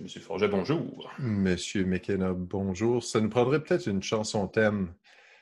[0.00, 1.10] Monsieur Forget, bonjour.
[1.18, 3.02] Monsieur McKenna, bonjour.
[3.02, 4.94] Ça nous prendrait peut-être une chanson thème.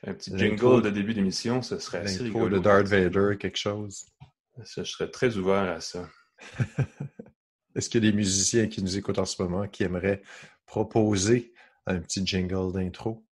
[0.06, 2.56] Un petit jingle de début d'émission, ce serait assez rigolo.
[2.56, 4.06] de Darth Vader, quelque chose.
[4.65, 6.09] Je serais très ouvert à ça.
[7.74, 10.23] Est-ce qu'il y a des musiciens qui nous écoutent en ce moment qui aimeraient
[10.65, 11.52] proposer
[11.87, 13.27] un petit jingle d'intro?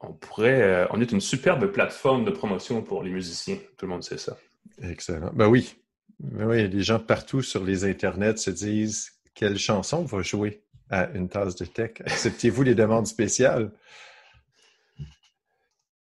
[0.00, 0.62] On pourrait.
[0.62, 3.58] Euh, on est une superbe plateforme de promotion pour les musiciens.
[3.76, 4.36] Tout le monde sait ça.
[4.82, 5.30] Excellent.
[5.34, 5.76] Ben oui.
[6.18, 11.10] Ben oui, les gens partout sur les internets se disent quelle chanson va jouer à
[11.14, 11.92] une tasse de tech?
[12.00, 13.70] Acceptez-vous les demandes spéciales?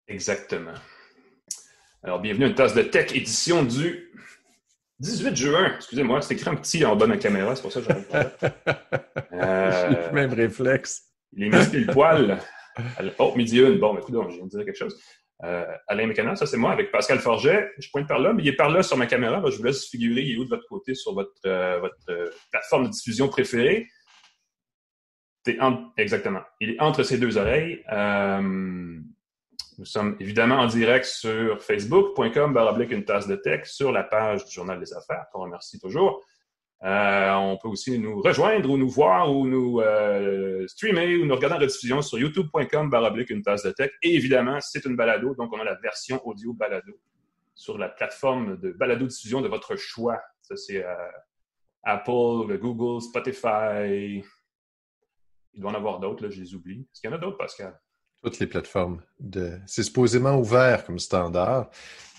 [0.07, 0.73] Exactement.
[2.03, 4.11] Alors, bienvenue à une tasse de tech édition du
[4.99, 5.73] 18 juin.
[5.75, 8.31] Excusez-moi, c'est écrit un petit en bas de ma caméra, c'est pour ça que pas.
[9.33, 11.03] Euh, même réflexe.
[11.33, 12.39] Il est mis le poil.
[13.19, 13.79] Oh, midi une.
[13.79, 14.97] Bon, écoute, je viens de dire quelque chose.
[15.43, 17.71] Euh, Alain Mécanal, ça c'est moi, avec Pascal Forget.
[17.77, 19.43] Je pointe par là, mais il est par là sur ma caméra.
[19.49, 22.29] je vous laisse figurer, il est où de votre côté sur votre, euh, votre euh,
[22.66, 23.88] plateforme de diffusion préférée.
[25.97, 26.41] Exactement.
[26.59, 27.83] Il est entre ses deux oreilles.
[29.77, 34.45] nous sommes évidemment en direct sur facebook.com, baroblique une tasse de tech, sur la page
[34.45, 36.23] du Journal des Affaires, qu'on remercie toujours.
[36.83, 41.33] Euh, on peut aussi nous rejoindre ou nous voir ou nous euh, streamer ou nous
[41.33, 43.91] regarder en rediffusion sur youtube.com baroblique une tasse de tech.
[44.02, 46.93] Et évidemment, c'est une balado, donc on a la version audio balado
[47.55, 50.20] sur la plateforme de balado diffusion de votre choix.
[50.42, 50.93] Ça, c'est euh,
[51.85, 54.23] Apple, Google, Spotify.
[55.53, 56.81] Il doit en avoir d'autres, là, je les oublie.
[56.81, 57.79] Est-ce qu'il y en a d'autres, Pascal?
[58.21, 59.01] Toutes les plateformes.
[59.19, 59.59] De...
[59.67, 61.69] C'est supposément ouvert comme standard,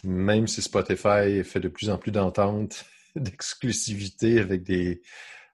[0.04, 2.84] même si Spotify fait de plus en plus d'ententes
[3.16, 5.02] d'exclusivité avec des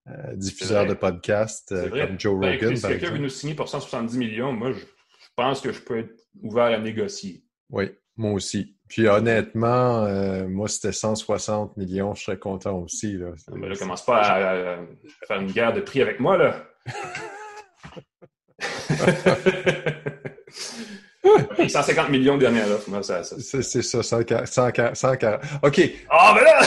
[0.08, 2.76] euh, diffuseurs de podcasts euh, comme Joe ben, Rogan.
[2.76, 4.84] si quelqu'un veut nous signer pour 170 millions, moi, je,
[5.36, 7.44] pense que je peux être ouvert à négocier.
[7.70, 7.86] Oui,
[8.16, 8.76] moi aussi.
[8.88, 13.16] Puis honnêtement, euh, moi, c'était 160 millions, je serais content aussi.
[13.16, 14.76] Là, ah, ben commence pas à,
[15.26, 16.64] faire une guerre de prix avec moi, là.
[21.68, 23.22] 150 millions dernière offre, ça.
[23.22, 23.36] ça.
[23.38, 24.46] C'est ça, 140,
[24.96, 25.40] 140.
[25.62, 25.80] OK.
[26.10, 26.60] Ah, ben là!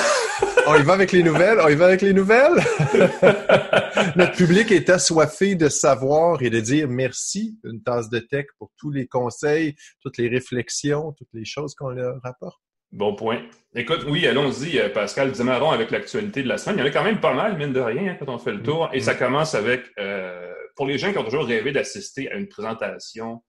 [0.67, 1.59] on y va avec les nouvelles?
[1.61, 2.53] On y va avec les nouvelles?
[4.15, 8.71] Notre public est assoiffé de savoir et de dire merci, une tasse de tech pour
[8.77, 12.59] tous les conseils, toutes les réflexions, toutes les choses qu'on leur rapporte.
[12.91, 13.41] Bon point.
[13.75, 15.33] Écoute, oui, allons-y, euh, Pascal.
[15.33, 16.77] Démarrons avec l'actualité de la semaine.
[16.77, 18.53] Il y en a quand même pas mal, mine de rien, hein, quand on fait
[18.53, 18.89] le tour.
[18.93, 19.17] Et ça mm-hmm.
[19.17, 23.43] commence avec, euh, pour les gens qui ont toujours rêvé d'assister à une présentation,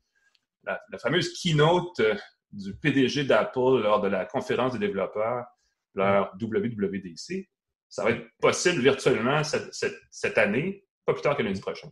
[0.66, 2.14] la, fameuse keynote euh,
[2.52, 5.46] du PDG d'Apple lors de la conférence des développeurs
[5.94, 7.48] leur WWDC.
[7.88, 11.88] Ça va être possible virtuellement cette, année, pas plus tard que lundi prochain.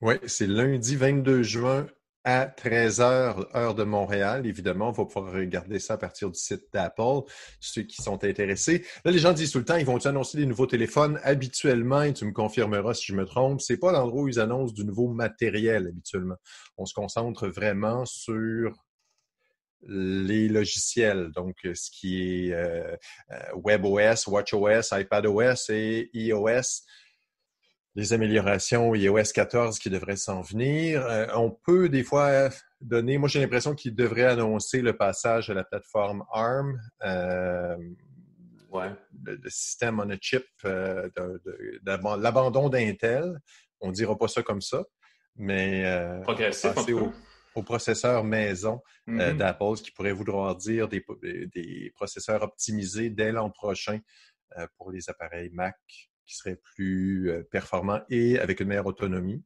[0.00, 1.86] Oui, c'est lundi 22 juin
[2.26, 4.46] à 13h, heure de Montréal.
[4.46, 7.22] Évidemment, on va pouvoir regarder ça à partir du site d'Apple,
[7.60, 8.84] ceux qui sont intéressés.
[9.04, 11.20] Là, les gens disent tout le temps, ils vont annoncer des nouveaux téléphones?
[11.22, 14.74] Habituellement, et tu me confirmeras si je me trompe, c'est pas l'endroit où ils annoncent
[14.74, 16.34] du nouveau matériel habituellement.
[16.76, 18.72] On se concentre vraiment sur
[19.86, 22.96] les logiciels, donc ce qui est euh,
[23.30, 26.82] euh, WebOS, WatchOS, iPadOS et iOS,
[27.96, 31.04] les améliorations iOS 14 qui devraient s'en venir.
[31.34, 35.64] on peut des fois donner, moi j'ai l'impression qu'ils devraient annoncer le passage à la
[35.64, 36.78] plateforme ARM,
[38.70, 38.90] ouais.
[39.24, 40.44] le, système on a chip,
[41.84, 43.40] l'abandon d'Intel.
[43.80, 44.84] On ne dira pas ça comme ça,
[45.34, 46.74] mais progressif
[47.56, 49.36] aux processeurs maison euh, mm-hmm.
[49.36, 53.98] d'Apple, ce qui pourrait vouloir dire des, des processeurs optimisés dès l'an prochain
[54.58, 55.76] euh, pour les appareils Mac
[56.26, 59.42] qui seraient plus euh, performants et avec une meilleure autonomie.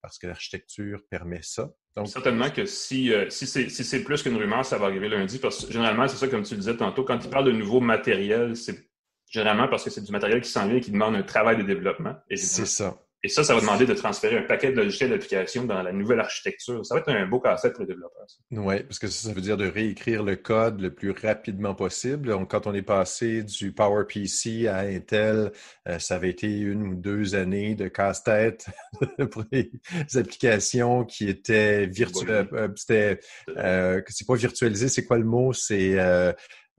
[0.00, 1.70] parce que l'architecture permet ça.
[1.96, 5.38] Donc, Certainement que si, si c'est plus qu'une rumeur, ça va arriver lundi.
[5.38, 7.80] Parce que généralement, c'est ça, comme tu le disais tantôt, quand ils parlent de nouveaux
[7.80, 8.90] matériels, c'est
[9.30, 11.62] généralement parce que c'est du matériel qui s'en vient et qui demande un travail de
[11.62, 12.14] développement.
[12.30, 13.03] C'est ça.
[13.24, 16.20] Et ça, ça va demander de transférer un paquet de logiciels d'application dans la nouvelle
[16.20, 16.84] architecture.
[16.84, 18.26] Ça va être un beau casse-tête pour les développeurs.
[18.50, 22.28] Oui, parce que ça, veut dire de réécrire le code le plus rapidement possible.
[22.28, 25.52] Donc, quand on est passé du PowerPC à Intel,
[25.88, 28.66] euh, ça avait été une ou deux années de casse-tête
[29.30, 29.70] pour les
[30.16, 32.46] applications qui étaient virtuelles.
[32.52, 33.20] Euh, c'était,
[33.56, 35.54] euh, c'est pas virtualisé, c'est quoi le mot?
[35.54, 35.96] C'est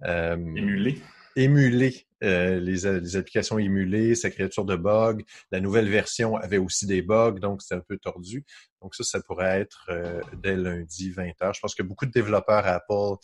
[0.05, 1.01] émulé
[1.35, 5.17] émuler euh, les, applications émulées, sa créature de bugs.
[5.51, 8.45] La nouvelle version avait aussi des bugs, donc c'était un peu tordu.
[8.81, 11.53] Donc ça, ça pourrait être euh, dès lundi 20h.
[11.53, 13.17] Je pense que beaucoup de développeurs Apple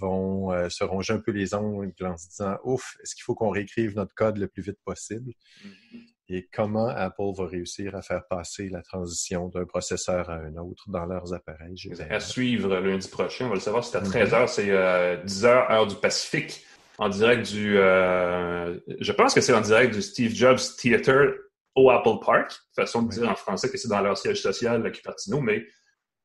[0.00, 3.34] vont euh, se ronger un peu les ongles en se disant Ouf, est-ce qu'il faut
[3.34, 5.32] qu'on réécrive notre code le plus vite possible?
[5.64, 6.12] Mm-hmm.
[6.28, 10.90] Et comment Apple va réussir à faire passer la transition d'un processeur à un autre
[10.90, 11.76] dans leurs appareils?
[12.10, 13.46] À suivre lundi prochain.
[13.46, 14.48] On va le savoir, c'est à 13h, mm-hmm.
[14.48, 16.64] c'est 10h heure du Pacifique
[16.98, 17.78] en direct du.
[17.78, 21.34] Euh, je pense que c'est en direct du Steve Jobs Theater
[21.74, 22.52] au Apple Park.
[22.74, 25.66] Façon de dire en français que c'est dans leur siège social, la Cupertino, mais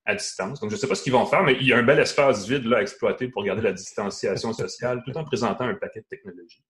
[0.06, 0.60] à distance.
[0.60, 2.00] Donc, je ne sais pas ce qu'ils vont faire, mais il y a un bel
[2.00, 6.02] espace vide là, à exploiter pour garder la distanciation sociale tout en présentant un paquet
[6.02, 6.64] de technologies.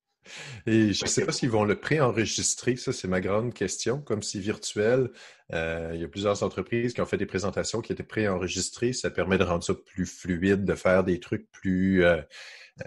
[0.68, 4.01] Et je ne sais pas s'ils vont le préenregistrer, ça c'est ma grande question.
[4.01, 5.09] Comme si virtuel,
[5.54, 8.94] euh, il y a plusieurs entreprises qui ont fait des présentations qui étaient préenregistrées.
[8.94, 12.21] Ça permet de rendre ça plus fluide, de faire des trucs plus, euh,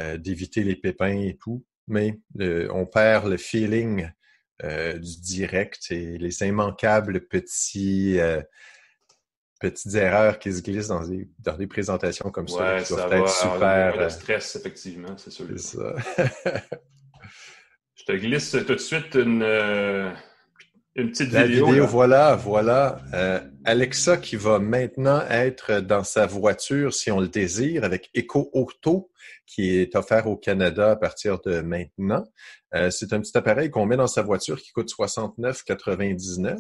[0.01, 4.09] euh, d'éviter les pépins et tout, mais on perd le feeling
[4.63, 8.41] euh, du direct et les immanquables petits euh,
[9.61, 12.83] petites erreurs qui se glissent dans des, dans des présentations comme ça.
[12.83, 13.97] qui doivent être super.
[13.97, 15.47] Le stress, effectivement, c'est sûr.
[15.59, 15.95] Ça.
[17.95, 19.43] Je te glisse tout de suite une,
[20.95, 21.67] une petite La vidéo.
[21.67, 23.01] vidéo voilà, voilà.
[23.65, 29.11] Alexa qui va maintenant être dans sa voiture, si on le désire, avec Echo Auto
[29.47, 32.25] qui est offert au Canada à partir de maintenant.
[32.75, 36.59] Euh, c'est un petit appareil qu'on met dans sa voiture qui coûte 69,99,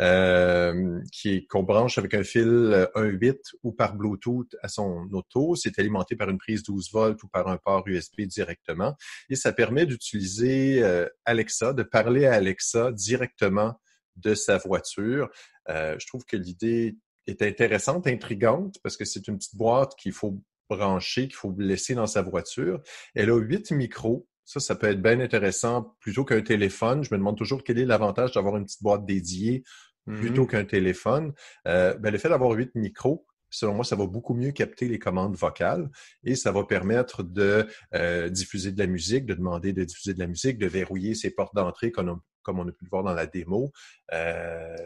[0.00, 5.54] euh, qui qu'on branche avec un fil 1.8 euh, ou par Bluetooth à son auto.
[5.54, 8.96] C'est alimenté par une prise 12 volts ou par un port USB directement.
[9.28, 13.78] Et ça permet d'utiliser euh, Alexa, de parler à Alexa directement
[14.16, 15.28] de sa voiture.
[15.68, 20.12] Euh, je trouve que l'idée est intéressante, intrigante, parce que c'est une petite boîte qu'il
[20.12, 20.38] faut
[20.68, 22.80] branché qu'il faut laisser dans sa voiture.
[23.14, 24.26] Elle a huit micros.
[24.44, 27.02] Ça, ça peut être bien intéressant plutôt qu'un téléphone.
[27.02, 29.62] Je me demande toujours quel est l'avantage d'avoir une petite boîte dédiée
[30.06, 30.48] plutôt mm-hmm.
[30.48, 31.32] qu'un téléphone.
[31.66, 34.98] Euh, ben, le fait d'avoir huit micros, selon moi, ça va beaucoup mieux capter les
[34.98, 35.88] commandes vocales
[36.24, 40.18] et ça va permettre de euh, diffuser de la musique, de demander de diffuser de
[40.18, 43.14] la musique, de verrouiller ses portes d'entrée comme, comme, on a pu le voir dans
[43.14, 43.72] la démo.
[44.12, 44.76] Euh,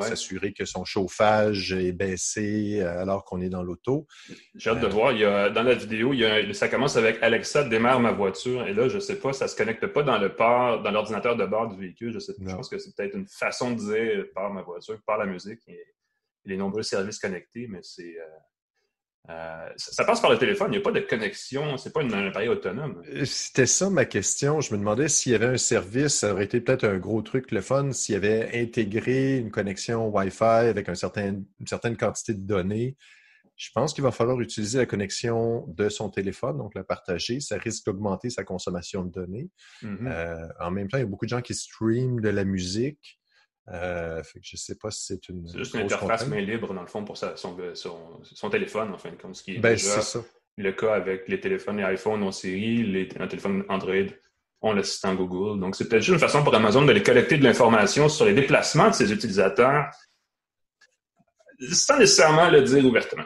[0.00, 4.06] s'assurer que son chauffage est baissé euh, alors qu'on est dans l'auto.
[4.54, 5.12] J'ai hâte de voir.
[5.12, 8.12] Il y a, dans la vidéo, il y a, ça commence avec Alexa démarre ma
[8.12, 8.66] voiture.
[8.66, 10.90] Et là, je ne sais pas, ça ne se connecte pas dans le port, dans
[10.90, 12.12] l'ordinateur de bord du véhicule.
[12.12, 15.18] Je, sais, je pense que c'est peut-être une façon de dire par ma voiture, par
[15.18, 15.84] la musique et,
[16.46, 18.16] les nombreux services connectés, mais c'est.
[18.18, 18.24] Euh,
[19.28, 22.26] euh, ça passe par le téléphone, il n'y a pas de connexion, c'est pas un
[22.28, 23.02] appareil autonome.
[23.08, 24.60] Euh, c'était ça ma question.
[24.60, 27.52] Je me demandais s'il y avait un service, ça aurait été peut-être un gros truc
[27.52, 32.34] le fun, s'il y avait intégré une connexion Wi-Fi avec un certain, une certaine quantité
[32.34, 32.96] de données.
[33.56, 37.40] Je pense qu'il va falloir utiliser la connexion de son téléphone, donc la partager.
[37.40, 39.50] Ça risque d'augmenter sa consommation de données.
[39.82, 40.08] Mm-hmm.
[40.08, 43.19] Euh, en même temps, il y a beaucoup de gens qui streament de la musique.
[43.72, 45.46] Euh, fait que je ne sais pas si c'est une.
[45.46, 49.10] C'est juste une interface main libre, dans le fond, pour son, son, téléphone, en fin
[49.10, 49.36] de compte.
[49.36, 50.00] Ce qui est ben, déjà
[50.56, 53.94] le cas avec les téléphones et iPhone en série, les, téléphones Android
[54.60, 55.60] ont l'assistant Google.
[55.60, 58.88] Donc, c'est peut-être juste une façon pour Amazon d'aller collecter de l'information sur les déplacements
[58.88, 59.86] de ses utilisateurs
[61.72, 63.24] sans nécessairement le dire ouvertement.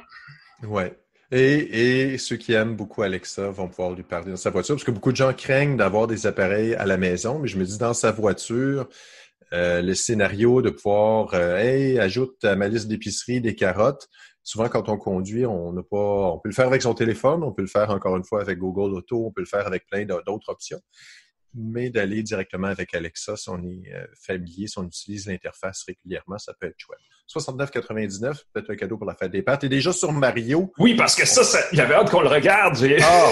[0.65, 0.85] Oui.
[1.31, 4.85] Et, et, ceux qui aiment beaucoup Alexa vont pouvoir lui parler dans sa voiture, parce
[4.85, 7.79] que beaucoup de gens craignent d'avoir des appareils à la maison, mais je me dis
[7.79, 8.89] dans sa voiture,
[9.53, 14.09] euh, le scénario de pouvoir, euh, hey, ajoute à ma liste d'épicerie des carottes.
[14.43, 17.53] Souvent, quand on conduit, on n'a pas, on peut le faire avec son téléphone, on
[17.53, 20.05] peut le faire encore une fois avec Google Auto, on peut le faire avec plein
[20.05, 20.81] d'autres options
[21.55, 26.39] mais d'aller directement avec Alexa, si on est euh, familier, si on utilise l'interface régulièrement,
[26.39, 26.99] ça peut être chouette.
[27.33, 29.65] 69,99, peut-être un cadeau pour la fête des pâtes.
[29.65, 30.73] Et déjà sur Mario?
[30.79, 32.77] Oui, parce que ça, il y avait hâte qu'on le regarde.
[33.03, 33.31] Ah!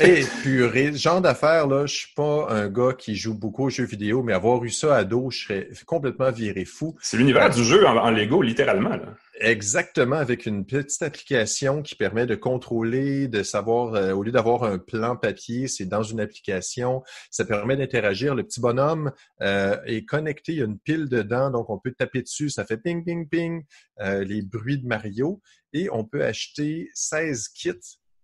[0.00, 3.84] Et purée, genre d'affaires, là, je suis pas un gars qui joue beaucoup aux jeux
[3.84, 6.96] vidéo, mais avoir eu ça à dos, je serais complètement viré fou.
[7.00, 9.14] C'est l'univers du jeu en, en Lego, littéralement, là.
[9.40, 14.64] Exactement, avec une petite application qui permet de contrôler, de savoir, euh, au lieu d'avoir
[14.64, 17.04] un plan papier, c'est dans une application.
[17.30, 18.34] Ça permet d'interagir.
[18.34, 21.92] Le petit bonhomme euh, est connecté, il y a une pile dedans, donc on peut
[21.92, 23.64] taper dessus, ça fait ping, ping, ping,
[24.00, 25.40] euh, les bruits de Mario.
[25.72, 27.72] Et on peut acheter 16 kits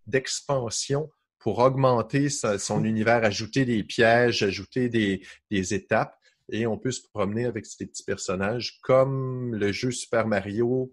[0.09, 6.17] d'expansion pour augmenter son univers, ajouter des pièges, ajouter des, des étapes.
[6.51, 10.93] et on peut se promener avec ces petits personnages comme le jeu Super Mario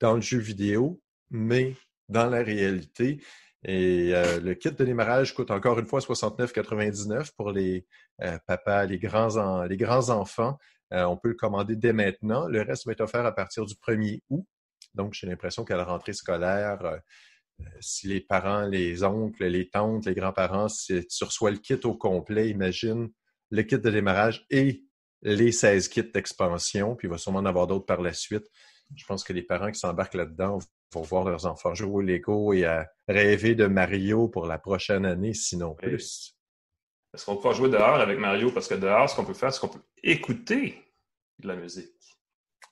[0.00, 1.74] dans le jeu vidéo, mais
[2.08, 3.22] dans la réalité.
[3.62, 7.86] Et euh, le kit de démarrage coûte encore une fois 69,99 pour les
[8.22, 10.58] euh, papas, les grands, les grands enfants.
[10.92, 12.48] Euh, on peut le commander dès maintenant.
[12.48, 14.46] Le reste va être offert à partir du 1er août.
[14.94, 17.00] Donc, j'ai l'impression qu'à la rentrée scolaire,
[17.80, 21.94] si les parents, les oncles, les tantes, les grands-parents, si tu reçois le kit au
[21.94, 23.10] complet, imagine
[23.50, 24.82] le kit de démarrage et
[25.22, 28.46] les 16 kits d'expansion, puis il va sûrement en avoir d'autres par la suite.
[28.96, 30.58] Je pense que les parents qui s'embarquent là-dedans
[30.92, 35.06] vont voir leurs enfants jouer au Lego et à rêver de Mario pour la prochaine
[35.06, 36.36] année, sinon plus.
[37.14, 38.50] Est-ce qu'on peut jouer dehors avec Mario?
[38.52, 40.82] Parce que dehors, ce qu'on peut faire, c'est qu'on peut écouter
[41.38, 41.90] de la musique.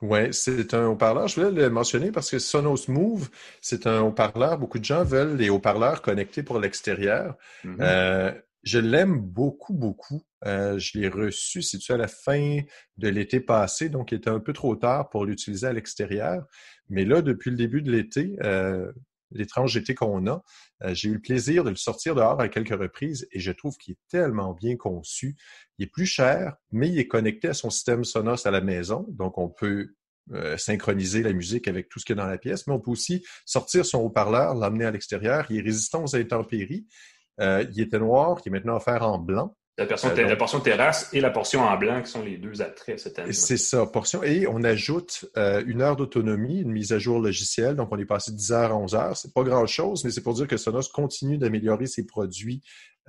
[0.01, 1.27] Oui, c'est un haut-parleur.
[1.27, 3.29] Je voulais le mentionner parce que Sonos Move,
[3.61, 4.57] c'est un haut-parleur.
[4.57, 7.37] Beaucoup de gens veulent des haut-parleurs connectés pour l'extérieur.
[7.65, 7.77] Mm-hmm.
[7.81, 10.23] Euh, je l'aime beaucoup, beaucoup.
[10.45, 12.61] Euh, je l'ai reçu, si tu à la fin
[12.97, 16.47] de l'été passé, donc il était un peu trop tard pour l'utiliser à l'extérieur.
[16.89, 18.93] Mais là, depuis le début de l'été, euh,
[19.31, 20.43] l'étrange été qu'on a,
[20.85, 23.77] euh, j'ai eu le plaisir de le sortir dehors à quelques reprises et je trouve
[23.77, 25.37] qu'il est tellement bien conçu.
[25.79, 29.07] Il est plus cher, mais il est connecté à son système Sonos à la maison,
[29.11, 29.95] donc on peut
[30.59, 32.91] synchroniser la musique avec tout ce qu'il y a dans la pièce, mais on peut
[32.91, 35.47] aussi sortir son haut-parleur, l'amener à l'extérieur.
[35.49, 36.87] Il est résistant aux intempéries
[37.41, 39.55] euh, il était noir, qui est maintenant offert en blanc.
[39.79, 43.17] La, euh, portion terrasse et la portion en blanc qui sont les deux attraits cette
[43.21, 43.33] année.
[43.33, 44.25] C'est ça, portion.
[44.25, 47.77] Et on ajoute euh, une heure d'autonomie, une mise à jour logicielle.
[47.77, 49.17] Donc, on est passé de 10 heures à 11 heures.
[49.17, 52.61] C'est pas grand-chose, mais c'est pour dire que Sonos continue d'améliorer ses produits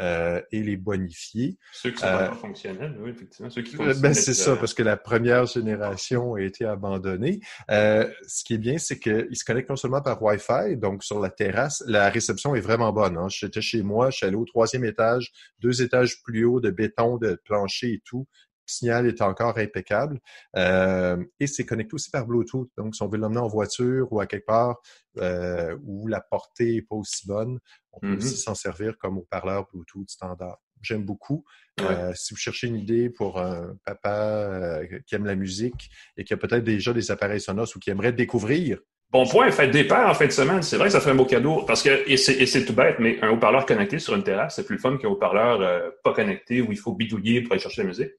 [0.01, 1.57] euh, et les bonifier.
[1.71, 3.49] Ceux qui sont pas fonctionnels, oui, effectivement.
[3.49, 7.39] Ceux qui ben, c'est ça, parce que la première génération a été abandonnée.
[7.69, 11.19] Euh, ce qui est bien, c'est qu'ils se connectent non seulement par Wi-Fi, donc sur
[11.19, 13.17] la terrasse, la réception est vraiment bonne.
[13.17, 13.27] Hein.
[13.29, 17.17] J'étais chez moi, je suis allé au troisième étage, deux étages plus haut de béton,
[17.17, 18.27] de plancher et tout
[18.69, 20.19] signal est encore impeccable.
[20.55, 22.69] Euh, et c'est connecté aussi par Bluetooth.
[22.77, 24.81] Donc, si on veut l'emmener en voiture ou à quelque part
[25.17, 27.59] euh, où la portée n'est pas aussi bonne,
[27.91, 30.59] on peut aussi s'en servir comme haut-parleur Bluetooth standard.
[30.81, 31.43] J'aime beaucoup.
[31.81, 36.33] Euh, si vous cherchez une idée pour un papa qui aime la musique et qui
[36.33, 38.79] a peut-être déjà des appareils Sonos ou qui aimerait découvrir
[39.11, 40.61] Bon point, faites départ en fin de semaine.
[40.61, 41.63] C'est vrai que ça fait un beau cadeau.
[41.65, 44.77] Parce que, et c'est tout bête, mais un haut-parleur connecté sur une terrasse, c'est plus
[44.77, 48.11] fun qu'un haut-parleur pas connecté où il faut bidouiller pour aller chercher la musique.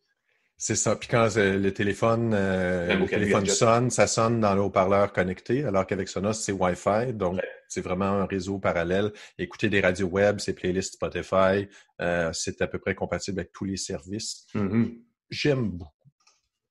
[0.62, 0.94] C'est ça.
[0.94, 5.64] Puis quand euh, le téléphone, euh, le téléphone sonne, ça sonne dans le haut-parleur connecté,
[5.64, 7.14] alors qu'avec Sonos, c'est Wi-Fi.
[7.14, 9.10] Donc, c'est vraiment un réseau parallèle.
[9.38, 11.66] Écouter des radios web, ses playlists Spotify,
[12.02, 14.44] euh, c'est à peu près compatible avec tous les services.
[14.54, 14.98] Mm-hmm.
[15.30, 16.10] J'aime beaucoup,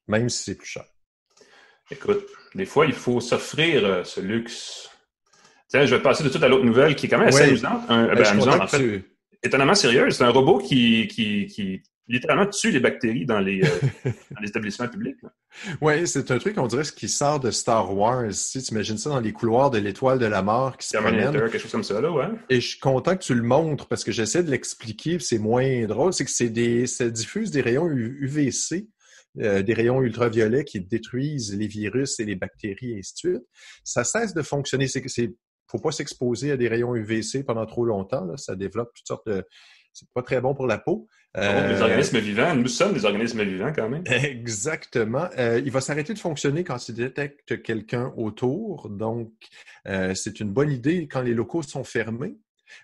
[0.07, 0.85] même si c'est plus cher.
[1.89, 4.87] Écoute, des fois, il faut s'offrir ce luxe.
[5.67, 7.87] Tiens, je vais passer de tout à l'autre nouvelle qui est quand même assez amusante.
[7.87, 9.03] Ben, amusante, en fait.
[9.41, 10.15] Étonnamment sérieuse.
[10.15, 14.09] C'est un robot qui, qui, qui littéralement tue les bactéries dans les, euh,
[14.41, 15.17] les établissements publics.
[15.79, 18.31] Oui, c'est un truc, on dirait, qui sort de Star Wars.
[18.51, 21.31] Tu imagines ça dans les couloirs de l'étoile de la mort qui se promène.
[21.31, 22.27] quelque chose comme ça, là, ouais.
[22.49, 25.85] Et je suis content que tu le montres parce que j'essaie de l'expliquer, c'est moins
[25.85, 26.11] drôle.
[26.11, 28.87] C'est que c'est des, ça diffuse des rayons UVC.
[29.37, 33.43] Euh, des rayons ultraviolets qui détruisent les virus et les bactéries et ainsi de suite.
[33.83, 34.87] Ça cesse de fonctionner.
[34.87, 35.35] C'est que c'est
[35.69, 38.25] faut pas s'exposer à des rayons UVC pendant trop longtemps.
[38.25, 38.37] Là.
[38.37, 39.45] Ça développe toutes sortes de
[39.93, 41.07] c'est pas très bon pour la peau.
[41.35, 44.03] les euh, organismes vivants, nous sommes des organismes vivants quand même.
[44.07, 45.27] Exactement.
[45.37, 48.89] Euh, il va s'arrêter de fonctionner quand il détecte quelqu'un autour.
[48.89, 49.31] Donc,
[49.87, 52.37] euh, c'est une bonne idée quand les locaux sont fermés.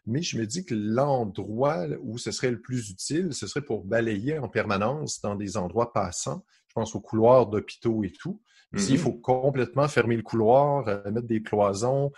[0.07, 3.83] Mais je me dis que l'endroit où ce serait le plus utile, ce serait pour
[3.83, 6.43] balayer en permanence dans des endroits passants.
[6.69, 8.41] Je pense aux couloirs d'hôpitaux et tout.
[8.75, 8.99] S'il mm-hmm.
[8.99, 12.11] faut complètement fermer le couloir, mettre des cloisons,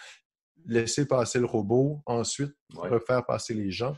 [0.67, 3.95] laisser passer le robot, ensuite refaire passer les gens.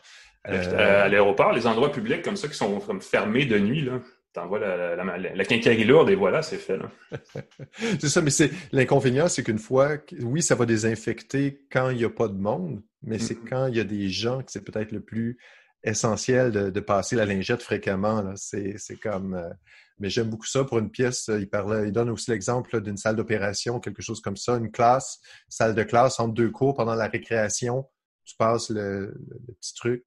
[0.48, 4.00] Euh, à l'aéroport, les endroits publics comme ça qui sont fermés de nuit, là,
[4.34, 6.79] t'envoies la, la, la, quincaillerie lourde et voilà, c'est fait.
[8.00, 12.05] c'est ça, mais c'est l'inconvénient, c'est qu'une fois, oui, ça va désinfecter quand il n'y
[12.05, 14.91] a pas de monde, mais c'est quand il y a des gens que c'est peut-être
[14.91, 15.38] le plus
[15.84, 18.34] essentiel de, passer la lingette fréquemment.
[18.36, 19.34] C'est comme.
[19.34, 19.50] Euh,
[20.01, 21.29] mais j'aime beaucoup ça pour une pièce.
[21.29, 25.19] Il parlait, il donne aussi l'exemple d'une salle d'opération, quelque chose comme ça, une classe,
[25.50, 27.86] salle de classe entre deux cours pendant la récréation.
[28.24, 29.13] Tu passes le
[29.60, 30.05] petit truc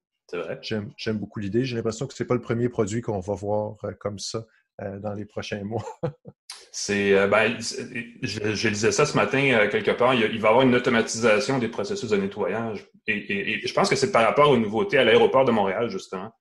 [0.61, 1.65] J'aime beaucoup l'idée.
[1.65, 4.45] J'ai l'impression que ce n'est pas le premier produit qu'on va voir euh, comme ça
[4.81, 5.85] euh, dans les prochains mois.
[6.71, 10.13] c'est, euh, ben, je, disais ça ce matin quelque part.
[10.13, 12.87] Il, va y avoir une automatisation des processus de nettoyage.
[13.07, 16.31] Et, je pense que c'est par rapport aux nouveautés à l'aéroport de Montréal, justement.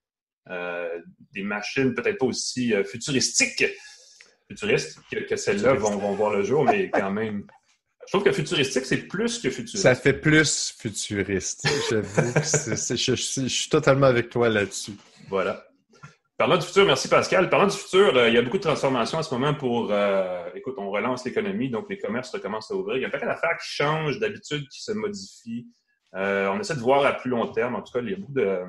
[0.49, 3.65] des machines peut-être pas aussi futuristiques,
[4.49, 7.47] futuristes que, celles-là vont, vont, voir le jour, mais quand même
[8.07, 9.83] je trouve que futuristique, c'est plus que futuriste.
[9.83, 11.67] Ça fait plus futuriste.
[11.91, 14.93] J'avoue que je, suis totalement avec toi là-dessus.
[15.29, 15.65] Voilà.
[16.37, 17.49] Parlant du futur, merci Pascal.
[17.49, 20.45] Parlant du futur, euh, il y a beaucoup de transformations en ce moment pour, euh,
[20.57, 22.97] écoute, on relance l'économie, donc les commerces recommencent à ouvrir.
[22.97, 25.69] Il y a un paquet d'affaires qui changent d'habitude, qui se modifient.
[26.17, 27.77] Euh, on essaie de voir à plus long terme.
[27.77, 28.61] En tout cas, il y a beaucoup de...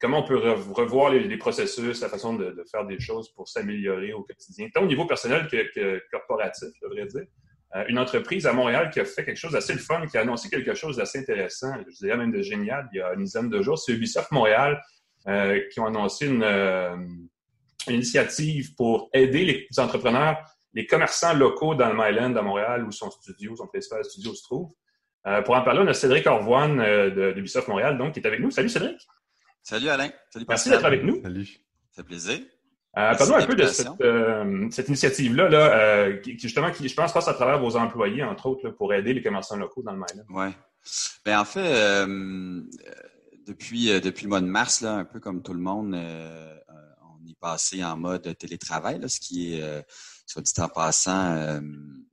[0.00, 4.22] Comment on peut revoir les, processus, la façon de, faire des choses pour s'améliorer au
[4.22, 7.26] quotidien, tant au niveau personnel que, corporatif, je devrais dire.
[7.88, 10.48] Une entreprise à Montréal qui a fait quelque chose d'assez le fun, qui a annoncé
[10.48, 13.60] quelque chose d'assez intéressant, je dirais même de génial, il y a une dizaine de
[13.60, 14.80] jours, c'est Ubisoft Montréal
[15.28, 16.96] euh, qui ont annoncé euh,
[17.86, 20.38] une, initiative pour aider les entrepreneurs,
[20.72, 24.42] les commerçants locaux dans le Myland à Montréal, où son studio, son principal studio se
[24.44, 24.72] trouve.
[25.26, 28.40] Euh, pour en parler, on a Cédric Orvoine de, Ubisoft Montréal, donc, qui est avec
[28.40, 28.50] nous.
[28.50, 29.06] Salut Cédric.
[29.62, 30.10] Salut Alain.
[30.30, 31.20] Salut Merci d'être avec nous.
[31.22, 31.48] Salut.
[31.90, 32.48] Ça fait
[32.94, 33.18] plaisir.
[33.18, 37.60] Parlons un peu de cette, initiative-là, là, qui, justement, qui, je pense, passe à travers
[37.60, 40.24] vos employés, entre autres, pour aider les commerçants locaux dans le Myland.
[40.30, 40.52] Oui.
[41.24, 42.06] Ben, en fait,
[43.48, 46.54] depuis, euh, depuis le mois de mars, là, un peu comme tout le monde, euh,
[46.68, 49.86] euh, on est passé en mode télétravail, ce qui est,
[50.26, 51.60] soit dit en passant,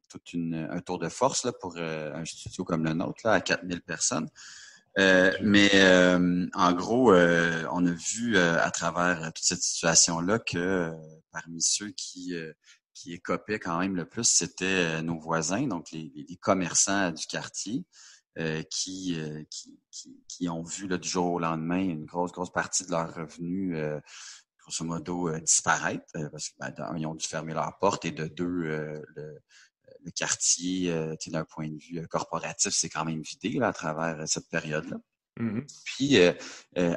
[0.10, 0.20] tout
[0.54, 4.30] un tour de force là, pour un studio comme le nôtre, là, à 4000 personnes.
[4.98, 5.72] Mais
[6.54, 10.92] en gros, on a vu à travers toute cette situation-là que
[11.32, 12.34] parmi ceux qui,
[12.94, 17.86] qui écopaient quand même le plus, c'était nos voisins, donc les, les commerçants du quartier.
[18.38, 22.34] Euh, qui, euh, qui, qui, qui, ont vu là, du jour au lendemain une grosse,
[22.34, 23.98] grosse partie de leurs revenus, euh,
[24.60, 29.42] grosso modo, disparaître parce qu'ils ben, ont dû fermer leurs portes et de deux, le,
[30.06, 30.94] le, quartier,
[31.28, 34.98] d'un point de vue corporatif, c'est quand même vidé là, à travers cette période-là.
[35.40, 35.66] Mm-hmm.
[35.86, 36.18] Puis,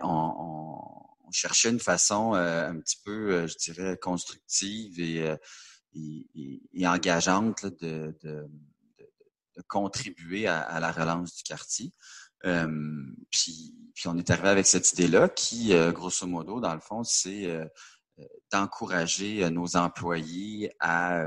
[0.03, 0.89] on,
[1.25, 5.37] on, cherchait une façon un petit peu, je dirais, constructive et,
[5.95, 8.17] et, et engageante de,
[9.59, 11.93] de contribuer à, la relance du quartier.
[12.45, 12.67] Euh,
[13.31, 17.03] puis, puis, on est arrivé avec cette idée-là qui, euh, grosso modo, dans le fond,
[17.03, 17.67] c'est euh,
[18.53, 21.21] d'encourager nos employés à,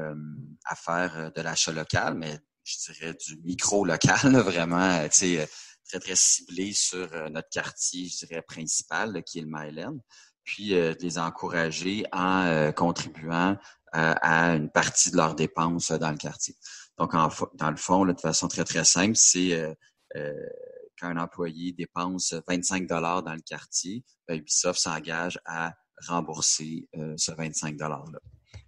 [0.66, 5.50] à faire de l'achat local, mais je dirais du micro-local, vraiment, tu sais,
[5.88, 10.00] très, très ciblé sur notre quartier, je dirais, principal, qui est le Myland,
[10.44, 13.58] puis de les encourager en contribuant
[13.94, 16.56] à une partie de leurs dépenses dans le quartier.
[16.98, 19.74] Donc, dans le fond, de façon très, très simple, c'est euh,
[20.16, 20.34] euh,
[21.00, 25.74] quand un employé dépense 25 dollars dans le quartier, ben, Ubisoft s'engage à
[26.08, 28.04] rembourser euh, ce 25 $-là.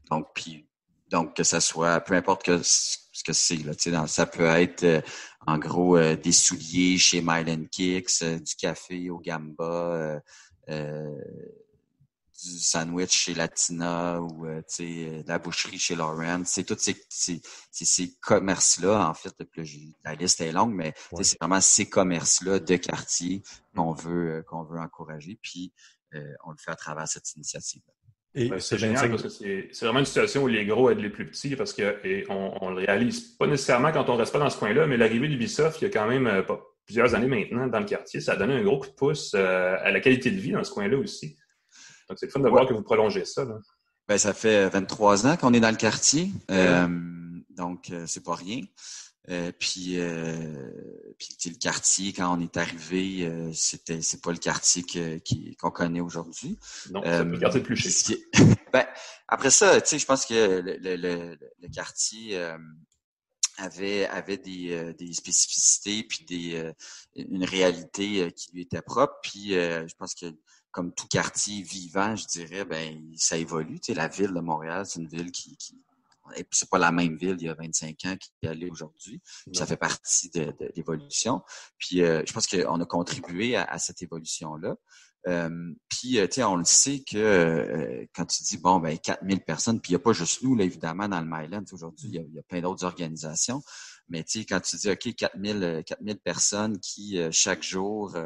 [0.09, 0.65] Donc, puis,
[1.09, 5.03] donc, que ça soit, peu importe que, ce que c'est, là, ça peut être
[5.45, 10.21] en gros des souliers chez Myland Kicks, du café au Gamba,
[12.43, 16.43] du sandwich chez Latina ou euh, euh, la boucherie chez Lauren.
[16.45, 17.41] C'est tous ces, ces,
[17.71, 19.33] ces commerces-là, en fait,
[20.03, 23.43] la liste est longue, mais c'est vraiment ces commerces-là de quartier
[23.75, 25.39] qu'on veut, euh, qu'on veut encourager.
[25.41, 25.71] Puis
[26.45, 27.81] on le fait à travers cette initiative.
[28.35, 31.27] Ben, c'est génial parce que c'est vraiment une situation où les gros aident les plus
[31.27, 34.87] petits parce qu'on on le réalise pas nécessairement quand on reste pas dans ce coin-là,
[34.87, 38.21] mais l'arrivée d'Ubisoft, il y a quand même pas, plusieurs années maintenant dans le quartier,
[38.21, 40.71] ça a donné un gros coup de pouce à la qualité de vie dans ce
[40.71, 41.37] coin-là aussi.
[42.09, 43.45] Donc, c'est le fun de voir que vous prolongez ça.
[44.07, 46.29] Ben, ça fait 23 ans qu'on est dans le quartier.
[46.51, 46.87] Euh,
[47.49, 48.61] donc, euh, c'est pas rien.
[49.29, 49.97] Euh, puis,
[51.17, 54.83] puis le quartier, quand on est arrivé, c'était c'est pas le quartier
[55.59, 56.59] qu'on connaît aujourd'hui.
[56.91, 58.17] Non, c'est le quartier plus chic.
[58.73, 58.85] ben,
[59.27, 62.37] après ça, tu sais, je pense que le, le, le, quartier
[63.57, 66.71] avait avait des, des spécificités puis des
[67.15, 69.15] une réalité qui lui était propre.
[69.23, 70.35] Puis je pense que
[70.73, 73.79] comme tout quartier vivant, je dirais, ben ça évolue.
[73.79, 75.79] Tu sais, la ville de Montréal, c'est une ville qui, qui
[76.51, 79.21] c'est pas la même ville il y a 25 ans qu'il est aujourd'hui.
[79.53, 81.41] Ça fait partie de, l'évolution.
[81.77, 84.75] Puis euh, je pense qu'on a contribué à, cette évolution-là.
[85.27, 89.39] Euh, puis euh, tu sais, on le sait que quand tu dis bon ben 4000
[89.39, 92.33] personnes, puis il n'y a pas juste nous là évidemment dans le Myland aujourd'hui, il
[92.33, 93.61] y a, plein d'autres organisations.
[94.09, 98.17] Mais tu sais, quand tu dis OK 4000 4000 personnes qui chaque jour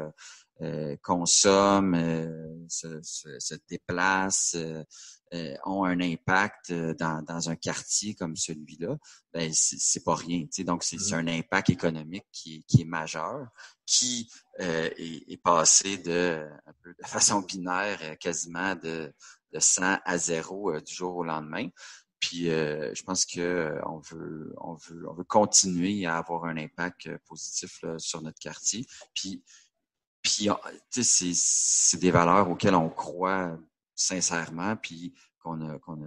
[0.60, 4.82] euh, consomment, euh, se, se, se, déplacent, euh,
[5.64, 8.96] ont un impact dans, dans un quartier comme celui-là,
[9.32, 10.44] ben c'est pas rien.
[10.60, 13.48] Donc c'est mmh un impact économique qui, qui est majeur,
[13.86, 19.12] qui est, est, passé de un peu de façon binaire, quasiment de,
[19.52, 21.68] de 100 à 0 du jour au lendemain.
[22.20, 26.56] Puis euh, je pense que on veut, on veut, on veut continuer à avoir un
[26.56, 28.86] impact positif là, sur notre quartier.
[29.14, 29.42] Puis
[30.20, 30.48] puis,
[31.02, 33.56] c'est des valeurs auxquelles on croit
[33.98, 36.02] sincèrement, puis qu'on a, qu'on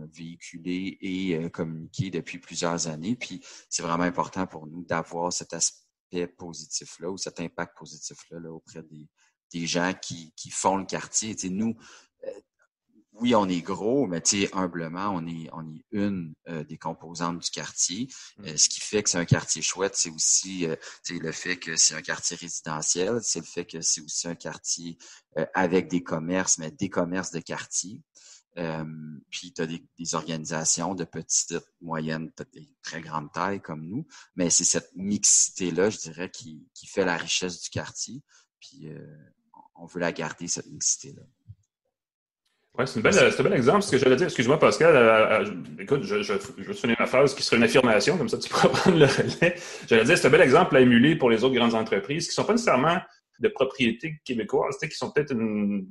[0.00, 3.16] a, véhiculé et euh, communiqué depuis plusieurs années.
[3.16, 8.52] Puis, c'est vraiment important pour nous d'avoir cet aspect positif-là ou cet impact positif-là là,
[8.52, 11.34] auprès des, gens qui, qui font le quartier.
[11.50, 11.76] nous,
[13.18, 16.76] oui, on est gros, mais tu sais, humblement, on est, on est une euh, des
[16.76, 18.08] composantes du quartier.
[18.40, 20.76] Euh, ce qui fait que c'est un quartier chouette, c'est aussi euh,
[21.08, 24.98] le fait que c'est un quartier résidentiel, c'est le fait que c'est aussi un quartier
[25.54, 28.02] avec des commerces, mais des commerces de quartier.
[29.30, 32.30] puis tu as des, organisations de petite, moyenne,
[32.82, 37.16] très grande taille comme nous, mais c'est cette mixité-là, je dirais, qui, qui fait la
[37.16, 38.22] richesse du quartier.
[38.60, 38.88] Puis
[39.74, 41.22] on veut la garder, cette mixité-là.
[42.78, 43.82] Oui, c'est, un bel exemple.
[43.82, 45.44] Ce que j'allais dire, excuse-moi, Pascal, euh, euh,
[45.78, 48.68] écoute, je, je, je finir ma phrase qui serait une affirmation, comme ça tu pourras
[48.72, 49.56] prendre le relais.
[49.86, 52.34] J'allais dire, c'est un bel exemple à émuler pour les autres grandes entreprises qui ne
[52.34, 52.98] sont pas nécessairement
[53.38, 55.82] de propriété québécoise, qui sont peut-être euh,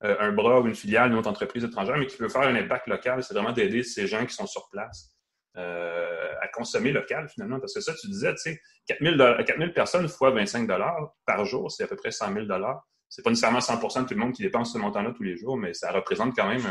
[0.00, 2.86] un bras ou une filiale d'une autre entreprise étrangère, mais qui veut faire un impact
[2.86, 3.22] local.
[3.22, 5.10] C'est vraiment d'aider ces gens qui sont sur place
[5.56, 7.60] à consommer local, finalement.
[7.60, 10.68] Parce que ça, tu disais, tu sais, 4000, 4000 personnes fois 25
[11.24, 12.46] par jour, c'est à peu près 100 000
[13.14, 15.56] c'est pas nécessairement 100% de tout le monde qui dépense ce montant-là tous les jours,
[15.56, 16.62] mais ça représente quand même,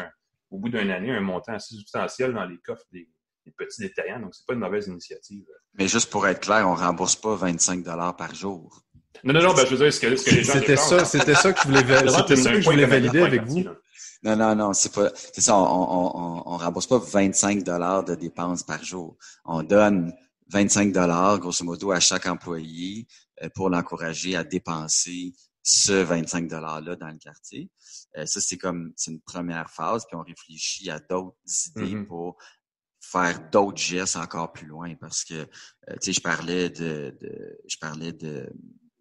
[0.51, 3.08] au bout d'une année, un montant assez substantiel dans les coffres des,
[3.58, 4.19] petits détaillants.
[4.19, 5.45] Donc, c'est pas une mauvaise initiative.
[5.75, 7.86] Mais juste pour être clair, on rembourse pas 25
[8.17, 8.84] par jour.
[9.23, 11.06] Non, non, non, ben, je veux dire, ce que, ce que les gens C'était ça,
[11.06, 13.63] c'était ça que je voulais, je voulais valider avec vous.
[14.23, 18.15] Non, non, non, c'est pas, c'est ça, on, on, on, rembourse pas 25 dollars de
[18.15, 19.17] dépenses par jour.
[19.45, 20.13] On donne
[20.49, 23.08] 25 dollars, grosso modo, à chaque employé
[23.41, 27.71] euh, pour l'encourager à dépenser ce 25 $-là dans le quartier.
[28.17, 32.06] Euh, ça, c'est comme c'est une première phase, puis on réfléchit à d'autres idées mm-hmm.
[32.06, 32.38] pour
[32.99, 35.45] faire d'autres gestes encore plus loin parce que euh,
[35.93, 38.49] tu sais je parlais de, de, je parlais de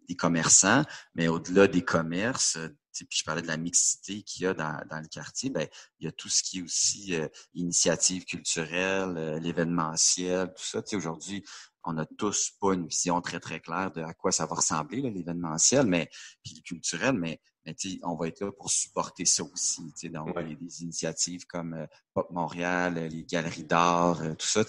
[0.09, 0.83] des commerçants
[1.15, 2.57] mais au-delà des commerces
[2.93, 5.67] puis je parlais de la mixité qu'il y a dans, dans le quartier ben
[5.99, 10.89] il y a tout ce qui est aussi euh, initiative culturelle l'événementiel tout ça tu
[10.89, 11.45] sais aujourd'hui
[11.83, 15.01] on n'a tous pas une vision très, très claire de à quoi ça va ressembler,
[15.01, 16.09] l'événementiel, mais
[16.43, 19.81] puis le culturel, mais, mais on va être là pour supporter ça aussi.
[20.09, 24.63] Donc, a des initiatives comme euh, Pop Montréal, les galeries d'art, euh, tout ça,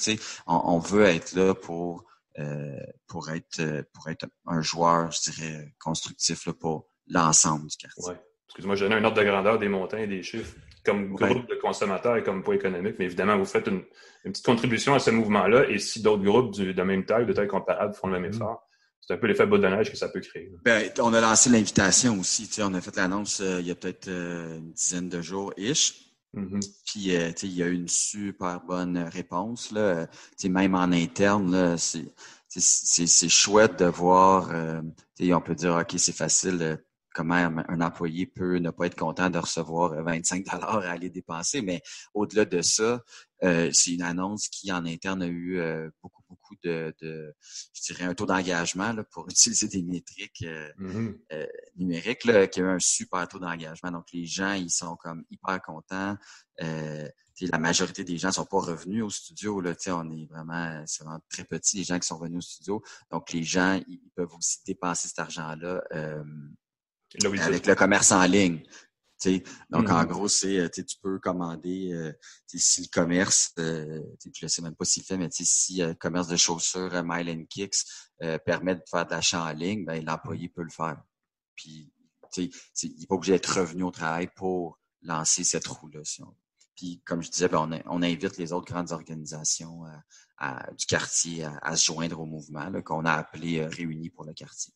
[0.47, 2.05] on, on veut être là pour,
[2.39, 8.05] euh, pour, être, pour être un joueur, je dirais, constructif là, pour l'ensemble du quartier.
[8.05, 8.21] Ouais.
[8.49, 11.55] Excuse-moi, je donne un ordre de grandeur des montants et des chiffres comme groupe de
[11.61, 13.83] consommateurs et comme poids économique, mais évidemment, vous faites une,
[14.25, 17.95] petite contribution à ce mouvement-là, et si d'autres groupes de même taille, de taille comparable,
[17.95, 18.37] font le même mm-hmm.
[18.37, 18.69] effort,
[19.07, 20.51] c'est un peu l'effet bout de neige que ça peut créer.
[20.65, 22.49] Ben, on a lancé l'invitation aussi.
[22.61, 26.15] On a fait l'annonce euh, il y a peut-être euh, une dizaine de jours ish.
[26.35, 26.61] Mm-hmm.
[26.87, 29.73] Puis euh, il y a eu une super bonne réponse.
[29.73, 30.07] Là.
[30.49, 34.51] même en interne, c'est chouette de voir.
[35.21, 36.79] on peut dire OK, c'est facile
[37.15, 37.35] comment
[37.69, 41.63] un employé peut ne pas être content de recevoir 25 dollars à aller dépenser.
[41.63, 41.81] Mais
[42.13, 43.03] au-delà de ça,
[43.45, 48.05] euh, c'est une annonce qui en interne a eu euh, beaucoup, beaucoup de, je dirais,
[48.05, 51.47] un taux d'engagement pour utiliser des métriques euh, mm-hmm.
[51.77, 53.93] numériques, qui a eu un super taux d'engagement.
[53.93, 56.17] Donc, les gens, ils sont comme hyper contents.
[56.59, 59.61] la majorité des gens sont pas revenus au studio.
[59.61, 62.83] Là, on est vraiment, c'est vraiment très petit, les gens qui sont venus au studio.
[63.11, 65.21] Donc, les gens, ils peuvent aussi dépenser cet
[67.41, 68.63] avec le commerce en ligne.
[69.71, 70.07] Donc, en mm-hmm.
[70.07, 72.13] gros, c'est euh, tu peux commander euh,
[72.55, 74.03] si le commerce, euh,
[74.35, 77.45] je ne sais même pas s'il fait, mais si le commerce de chaussures Mile and
[77.49, 77.85] Kicks
[78.45, 81.03] permet de faire de l'achat en ligne, ben, l'employé peut le faire.
[81.55, 81.93] Puis,
[82.37, 82.51] il
[82.83, 86.01] n'est pas obligé d'être revenu au travail pour lancer cette roue-là.
[86.77, 89.85] Puis, comme je disais, ben, on, invite les autres grandes organisations
[90.77, 94.73] du quartier à, se joindre au mouvement qu'on a appelé Réunis pour le quartier.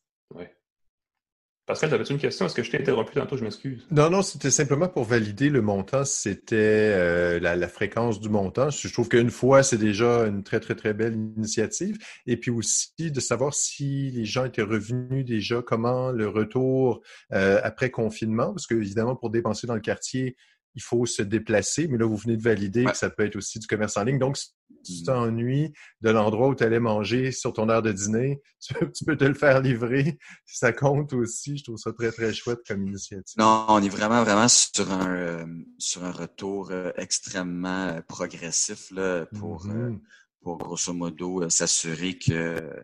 [1.69, 2.47] Pascal, avais-tu une question?
[2.47, 3.37] Est-ce que je t'ai interrompu tantôt?
[3.37, 3.87] Je m'excuse.
[3.91, 6.03] Non, non, c'était simplement pour valider le montant.
[6.07, 8.71] C'était euh, la, fréquence du montant.
[8.71, 11.99] Je trouve qu'une fois, c'est déjà une très, très, très belle initiative.
[12.27, 17.03] Et puis aussi de savoir si les gens étaient revenus déjà, comment le retour
[17.35, 20.37] euh, après confinement, parce que évidemment, pour dépenser dans le quartier,
[20.75, 21.89] il faut se déplacer.
[21.89, 24.19] Mais là, vous venez de valider que ça peut être aussi du commerce en ligne.
[24.19, 24.53] Donc, si
[24.85, 25.05] tu mmh.
[25.05, 28.41] t'ennuies de l'endroit où tu allais manger sur ton heure de dîner,
[28.95, 30.19] tu, peux te le faire livrer.
[30.47, 31.59] Ça compte aussi.
[31.59, 33.35] Je trouve ça très, très chouette comme initiative.
[33.39, 35.47] Non, on est vraiment, vraiment sur un, euh,
[35.79, 39.99] sur un retour euh, extrêmement euh, progressif là, pour, mmh
[40.41, 42.83] pour grosso modo s'assurer que euh,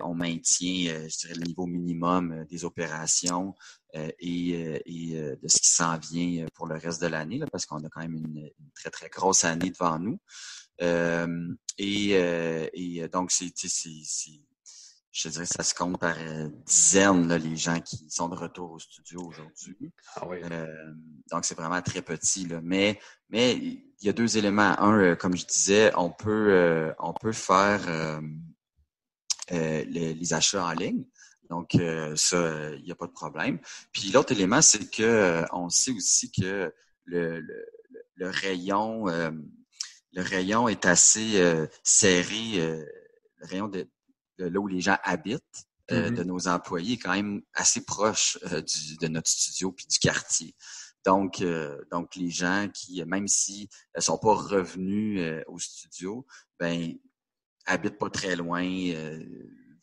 [0.00, 3.54] on maintient, euh, je dirais, le niveau minimum euh, des opérations
[3.94, 4.82] et,
[5.42, 8.14] de ce qui s'en vient pour le reste de l'année, parce qu'on a quand même
[8.14, 10.18] une, très, très grosse année devant nous.
[11.78, 13.52] et, donc, c'est,
[15.10, 16.16] je dirais ça se compte par
[16.64, 19.92] dizaines, les gens qui sont de retour au studio aujourd'hui.
[20.16, 20.26] Ah
[21.30, 22.46] donc, c'est vraiment très petit.
[22.46, 22.60] Là.
[22.62, 24.74] Mais, mais il y a deux éléments.
[24.80, 28.22] Un, comme je disais, on peut, on peut faire euh,
[29.52, 31.04] les, achats en ligne.
[31.50, 31.76] Donc,
[32.16, 33.58] ça, il n'y a pas de problème.
[33.92, 36.72] Puis l'autre élément, c'est que on sait aussi que
[37.04, 37.66] le, le,
[38.14, 41.42] le rayon, le rayon est assez
[41.82, 43.86] serré, le rayon de,
[44.38, 45.66] de, là où les gens habitent.
[45.90, 46.14] Mm-hmm.
[46.14, 50.54] de nos employés est quand même assez proche du, de notre studio puis du quartier.
[51.04, 51.44] Donc,
[51.90, 56.24] donc les gens qui, même s'ils ne sont pas revenus au studio,
[56.58, 56.94] ben
[57.66, 58.64] habitent pas très loin,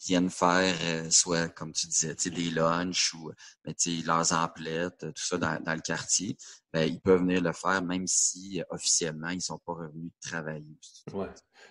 [0.05, 3.31] viennent faire euh, soit, comme tu disais, des lunchs ou
[3.65, 3.73] ben,
[4.05, 6.37] leurs emplettes, tout ça dans, dans le quartier,
[6.73, 10.77] ben, ils peuvent venir le faire même si officiellement ils ne sont pas revenus travailler.
[11.13, 11.27] Ouais.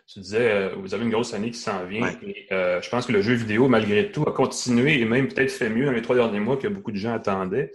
[0.06, 2.10] Tu disais, euh, vous avez une grosse année qui s'en vient.
[2.22, 5.50] Et, euh, je pense que le jeu vidéo, malgré tout, a continué et même peut-être
[5.50, 7.72] fait mieux dans les trois derniers mois que beaucoup de gens attendaient.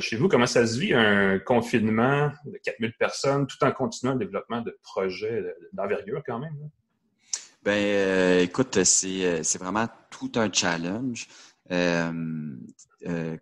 [0.00, 4.20] chez vous, comment ça se vit un confinement de 4000 personnes tout en continuant le
[4.20, 6.70] développement de projets d'envergure quand même?
[7.62, 11.26] Ben, euh, écoute, c'est, euh, c'est vraiment tout un challenge.
[11.70, 12.56] Euh,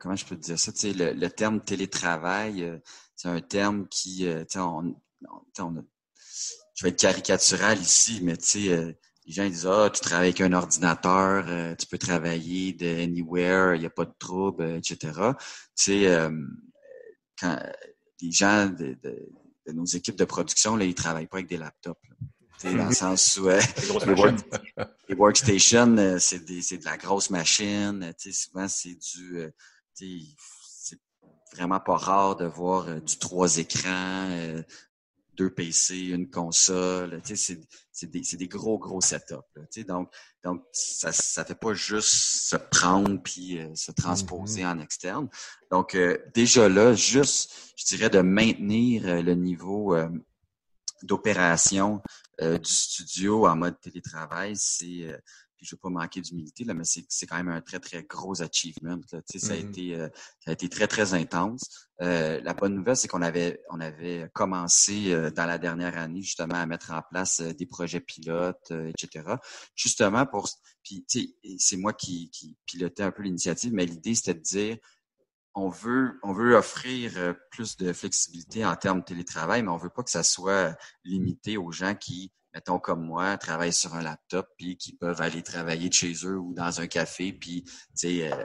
[0.01, 0.73] comment je peux dire ça?
[0.73, 2.81] Tu sais, le, terme télétravail,
[3.15, 4.97] c'est un terme qui, tu sais, on,
[5.59, 5.85] on,
[6.75, 10.41] je vais être caricatural ici, mais tu sais, les gens disent Ah, tu travailles avec
[10.41, 14.99] un ordinateur, tu peux travailler de anywhere, il n'y a pas de trouble, etc.
[15.77, 16.29] Tu sais,
[17.41, 17.59] quand
[18.23, 19.29] les gens de, de,
[19.67, 22.03] de, nos équipes de production, là, ils travaillent pas avec des laptops.
[22.09, 22.17] Là
[22.65, 23.61] dans le sens où euh,
[25.09, 28.13] les, workstations, euh, c'est de la grosse machine.
[28.19, 29.39] Souvent, c'est du.
[29.39, 29.51] Euh,
[29.95, 31.01] c'est
[31.55, 34.29] vraiment pas rare de voir du trois écrans,
[35.35, 37.23] deux PC, une console.
[37.25, 39.85] C'est des, des, gros, gros setups.
[39.89, 40.13] donc,
[40.45, 44.77] donc ça ne fait pas juste se prendre puis se transposer mm-hmm.
[44.77, 45.29] en externe.
[45.71, 45.97] Donc,
[46.35, 49.97] déjà là, juste, je dirais, de maintenir le niveau
[51.03, 52.03] d'opération
[52.43, 55.17] euh, du studio en mode télétravail, c'est euh,
[55.57, 58.43] puis je veux pas manquer d'humilité là, mais c'est quand même un très très gros
[58.43, 58.99] achievement.
[59.11, 59.21] Là.
[59.25, 59.69] Ça a mm-hmm.
[59.71, 60.09] été euh,
[60.41, 61.89] ça a été très très intense.
[61.99, 66.67] la bonne nouvelle, c'est qu'on avait on avait commencé dans la dernière année justement à
[66.67, 69.37] mettre en place des projets pilotes, etc.
[69.75, 70.47] Justement pour
[70.85, 71.07] puis
[71.59, 74.77] c'est moi qui, qui pilotais un peu l'initiative, mais l'idée c'était de dire
[75.57, 79.79] on veut, on veut offrir euh, plus de flexibilité en termes de télétravail, mais on
[79.79, 84.03] veut pas que ça soit limité aux gens qui, mettons comme moi, travaillent sur un
[84.03, 87.73] laptop puis qui peuvent aller travailler de chez eux ou dans un café puis, tu
[87.95, 88.45] sais, euh,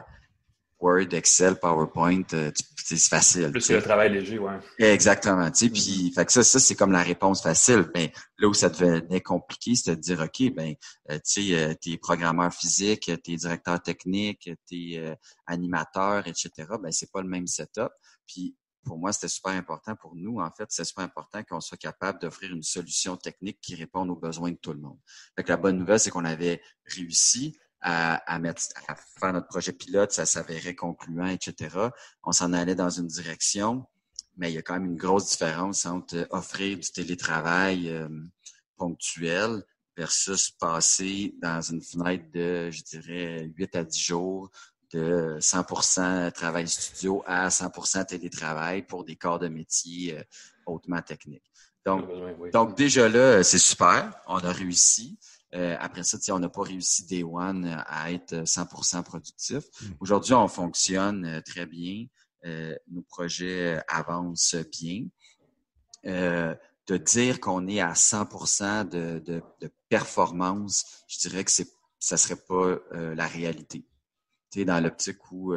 [0.82, 3.52] Word, Excel, PowerPoint, euh, c'est facile.
[3.52, 4.60] Plus le travail léger, ouais.
[4.80, 5.50] Exactement.
[5.52, 5.72] Tu sais, mm-hmm.
[5.72, 7.89] puis, fait que ça, ça c'est comme la réponse facile.
[7.94, 10.74] Ben, là où ça devenait compliqué, c'était de dire, ok, ben,
[11.12, 15.15] euh, tu sais, euh, t'es programmeur physique, t'es directeur technique, t'es
[15.46, 16.50] animateur, etc.
[16.82, 17.91] Ben, c'est pas le même setup.
[18.28, 19.96] Puis, pour moi, c'était super important.
[19.96, 23.76] Pour nous, en fait, c'est super important qu'on soit capable d'offrir une solution technique qui
[23.76, 24.98] réponde aux besoins de tout le monde.
[25.36, 29.74] Fait que la bonne nouvelle, c'est qu'on avait réussi à, mettre, à faire notre projet
[29.74, 31.89] pilote, ça s'avérait concluant, etc.
[32.24, 33.86] On s'en allait dans une direction,
[34.38, 38.08] mais il y a quand même une grosse différence entre offrir du télétravail euh,
[38.78, 39.63] ponctuel
[39.98, 44.52] versus passer dans une fenêtre de, je dirais, 8 à 10 jours
[44.94, 50.24] de 100% travail studio à 100% télétravail pour des corps de métier euh,
[50.65, 51.52] hautement techniques.
[51.86, 52.08] Donc,
[52.52, 55.17] donc déjà là, c'est super, on a réussi.
[55.54, 59.64] Euh, après ça, on n'a pas réussi Day One euh, à être 100% euh, productif.
[59.82, 59.94] Hmm.
[60.00, 62.06] Aujourd'hui, on fonctionne très bien.
[62.90, 65.06] nos projets avancent bien.
[66.04, 72.18] de dire qu'on est à 100% de, de, de, performance, je dirais que c'est ça
[72.18, 73.86] serait pas la réalité.
[74.50, 75.54] Tu dans l'optique où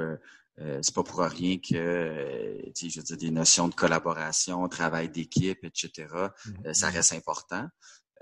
[0.61, 5.65] euh, c'est pas pour rien que je veux dire, des notions de collaboration, travail d'équipe,
[5.65, 6.07] etc.
[6.47, 6.73] Hmm.
[6.73, 7.67] ça reste important.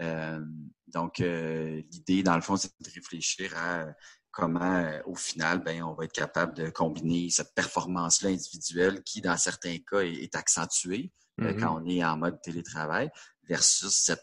[0.03, 0.41] Euh,
[0.89, 3.87] donc, euh, l'idée, dans le fond, c'est de réfléchir à
[4.31, 9.21] comment, euh, au final, ben, on va être capable de combiner cette performance-là individuelle qui,
[9.21, 11.61] dans certains cas, est, accentuée mm-hmm.
[11.61, 13.11] quand on est en mode télétravail
[13.49, 14.21] versus cette,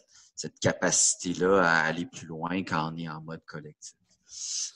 [0.61, 3.93] capacité-là à aller plus loin quand on est en mode collectif.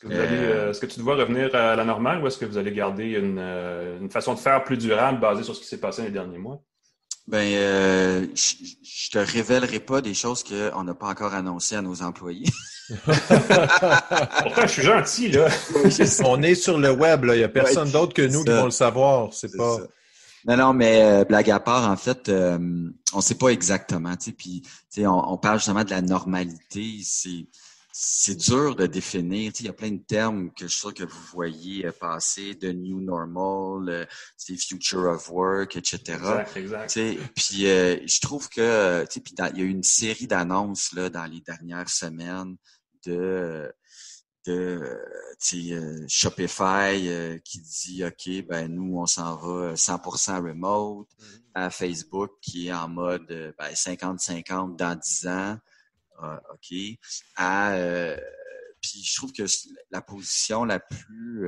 [0.10, 3.40] Est-ce que, tu dois revenir à la normale ou est-ce que vous allez garder une,
[3.40, 6.62] une façon de faire plus durable basée sur ce qui s'est passé les derniers mois?
[7.26, 12.02] Ben, euh, je te révélerai pas des choses qu'on n'a pas encore annoncées à nos
[12.02, 12.50] employés.
[13.06, 15.48] Pourtant, je suis gentil, là.
[16.26, 17.36] On est sur le web, là.
[17.36, 19.34] Il n'y a personne d'autre que nous qui vont le savoir.
[19.34, 19.78] C'est pas.
[20.46, 22.58] Non, non, mais euh, blague à part, en fait, euh,
[23.14, 24.16] on ne sait pas exactement.
[24.38, 24.62] Puis,
[24.98, 27.00] on, on parle justement de la normalité.
[27.04, 27.46] C'est
[27.96, 29.52] c'est dur de définir.
[29.60, 32.56] il y a plein de termes que je suis sûr que vous voyez euh, passer,
[32.56, 34.06] de new normal, euh,
[34.58, 36.00] future of work, etc.
[36.08, 37.00] Exact, exact.
[37.36, 41.42] Puis euh, je trouve que il y a eu une série d'annonces là dans les
[41.42, 42.58] dernières semaines
[43.06, 43.72] de
[44.48, 45.00] de
[46.08, 51.42] Shopify qui dit OK, ben nous, on s'en va 100% remote, mm-hmm.
[51.54, 55.58] à Facebook qui est en mode ben, 50-50 dans 10 ans,
[56.54, 56.78] OK,
[57.36, 57.76] à
[58.82, 59.44] puis je trouve que
[59.92, 61.48] la position la plus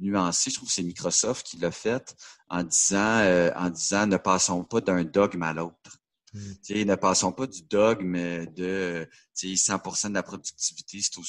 [0.00, 2.16] nuancée, je trouve que c'est Microsoft qui l'a fait
[2.48, 5.98] en disant en disant ne passons pas d'un dogme à l'autre.
[6.34, 6.84] Mm.
[6.84, 8.16] Ne passons pas du dogme
[8.54, 11.22] de 100% de la productivité, c'est au,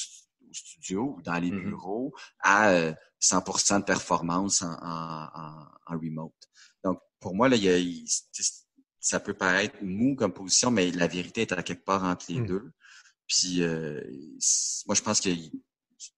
[0.51, 1.63] studio ou dans les mm-hmm.
[1.69, 2.71] bureaux, à
[3.21, 5.29] 100% euh, de performance en, en,
[5.87, 6.33] en, remote.
[6.83, 7.77] Donc, pour moi, là, il y a,
[9.05, 12.39] ça peut paraître mou comme position, mais la vérité est à quelque part entre les
[12.39, 12.47] mm.
[12.47, 12.71] deux.
[13.27, 14.01] Puis, euh,
[14.87, 15.49] moi, je pense que je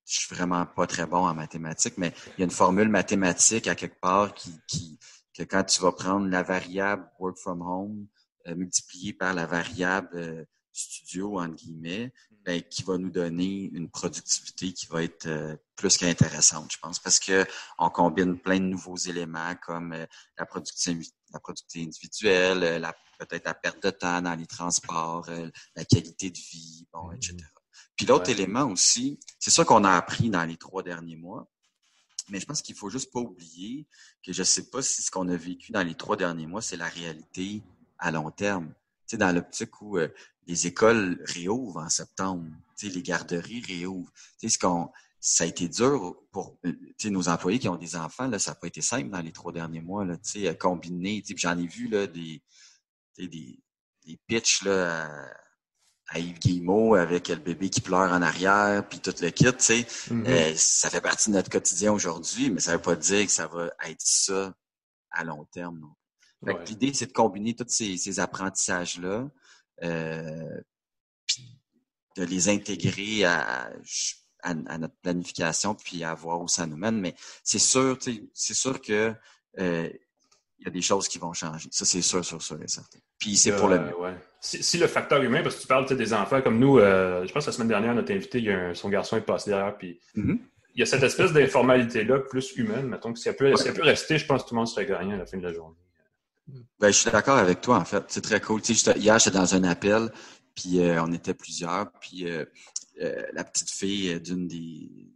[0.06, 3.76] suis vraiment pas très bon en mathématiques, mais il y a une formule mathématique à
[3.76, 4.98] quelque part qui, qui
[5.34, 8.08] que quand tu vas prendre la variable work from home,
[8.48, 10.46] euh, multiplié par la variable euh,
[10.78, 12.36] studio, entre guillemets, mm.
[12.46, 17.00] ben, qui va nous donner une productivité qui va être euh, plus qu'intéressante, je pense,
[17.00, 17.46] parce que
[17.78, 19.96] on combine plein de nouveaux éléments comme
[20.38, 25.30] la productivité, la productivité individuelle, la, peut-être la perte de temps dans les transports,
[25.76, 27.36] la qualité de vie, bon, etc.
[27.36, 27.58] Mm.
[27.96, 31.48] Puis l'autre élément aussi, c'est ça qu'on a appris dans les trois derniers mois,
[32.30, 33.88] mais je pense qu'il faut juste pas oublier
[34.24, 36.78] que je sais pas si ce qu'on a vécu dans les trois derniers mois, c'est
[36.78, 37.64] la réalité
[37.98, 38.74] à long terme.
[39.08, 40.10] Sais, dans l'optique où euh,
[40.48, 42.46] les écoles réouvrent en septembre,
[42.78, 44.12] tu sais, les garderies réouvrent.
[44.40, 44.90] Tu sais, ce qu'on,
[45.20, 46.74] ça a été dur pour euh,
[47.06, 49.52] nos employés qui ont des enfants, là, ça n'a pas été simple dans les trois
[49.52, 50.16] derniers mois, là,
[50.60, 51.24] combiner.
[51.36, 52.42] J'en ai vu là, des,
[53.18, 53.28] des,
[54.06, 55.10] des pitchs là,
[56.10, 59.46] à, Yves Guillemot avec le bébé qui pleure en arrière, puis tout le kit.
[59.46, 60.28] Mm-hmm.
[60.28, 63.32] Euh, ça fait partie de notre quotidien aujourd'hui, mais ça ne veut pas dire que
[63.32, 64.54] ça va être ça
[65.12, 65.94] à long terme non
[66.44, 69.28] L'idée, c'est de combiner tous ces, apprentissages-là,
[69.84, 70.62] euh,
[71.26, 71.60] puis
[72.16, 73.70] de les intégrer à,
[74.78, 77.00] notre planification, puis à voir où ça nous mène.
[77.00, 77.98] Mais c'est sûr,
[78.34, 79.14] c'est sûr que
[79.60, 79.90] euh,
[80.60, 81.70] il y a des choses qui vont changer.
[81.72, 83.00] Ça, c'est sûr, sûr, sûr et certain.
[83.20, 83.94] Puis c'est pour le mieux.
[84.40, 87.46] Si, le facteur humain, parce que tu parles des enfants comme nous, euh, je pense
[87.46, 90.00] que la semaine dernière, notre invité, il y a son garçon est passé derrière, puis
[90.16, 90.40] mm-hmm.
[90.76, 92.88] il y a cette espèce d'informalité-là plus humaine.
[92.88, 95.18] Mettons que si elle, peut, rester, je pense que tout le monde serait gagnant à
[95.18, 95.76] la fin de la journée.
[96.80, 98.04] Ben, je suis d'accord avec toi, en fait.
[98.08, 98.62] C'est très cool.
[98.62, 100.12] Tu sais, hier, j'étais dans un appel,
[100.56, 102.46] puis euh, on était plusieurs, puis euh,
[103.02, 105.14] euh, la petite fille d'une des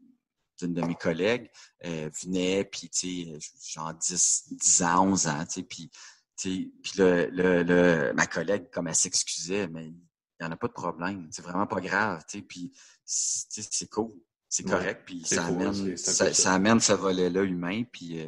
[0.59, 1.49] d'une de mes collègues
[1.83, 5.89] venait, puis tu sais, genre 10, 10 ans, 11 ans, tu sais, puis,
[6.37, 9.95] puis le, le, le, ma collègue, comme elle s'excusait, mais il
[10.39, 12.71] n'y en a pas de problème, c'est vraiment pas grave, tu sais, puis
[13.03, 14.11] c'est cool,
[14.47, 18.19] c'est correct, puis ça, amène, ça, ça, amène ce volet-là humain, puis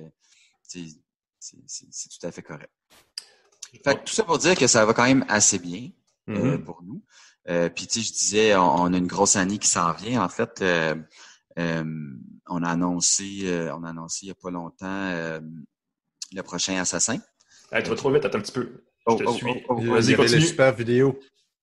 [1.67, 2.71] c'est tout à fait correct.
[3.84, 5.89] Fait tout ça pour dire que ça va quand même assez bien
[6.29, 6.63] euh, mm-hmm.
[6.63, 7.03] pour nous.
[7.49, 10.23] Euh, puis tu sais, je disais, on, a une grosse année qui s'en vient.
[10.23, 10.95] En fait, euh,
[11.58, 15.39] on a annoncé, on a annoncé il n'y a pas longtemps
[16.32, 17.19] le prochain assassin.
[17.71, 18.84] Hey, tu vas trop vite, attends un petit peu.
[19.08, 19.63] Je te oh, oh, suis.
[19.67, 20.41] Oh, Vas-y, continue.
[20.41, 21.19] super vidéo.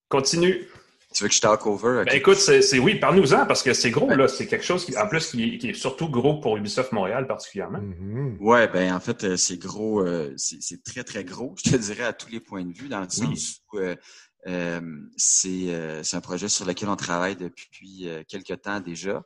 [0.08, 0.68] Continue.
[1.12, 2.04] Tu veux que je talk over?
[2.06, 4.28] Ben, écoute, c'est oui, parle-nous-en parce que c'est gros, là.
[4.28, 7.80] C'est quelque chose qui, en plus, qui, est surtout gros pour Ubisoft Montréal particulièrement.
[7.80, 8.38] Mm-hmm.
[8.38, 12.04] Ouais, ben en fait, euh, c'est gros, euh, c'est très, très gros, je te dirais,
[12.04, 14.80] à tous les points de vue, dans le sens où euh,
[15.16, 19.24] c'est un projet sur lequel on travaille depuis quelques temps déjà.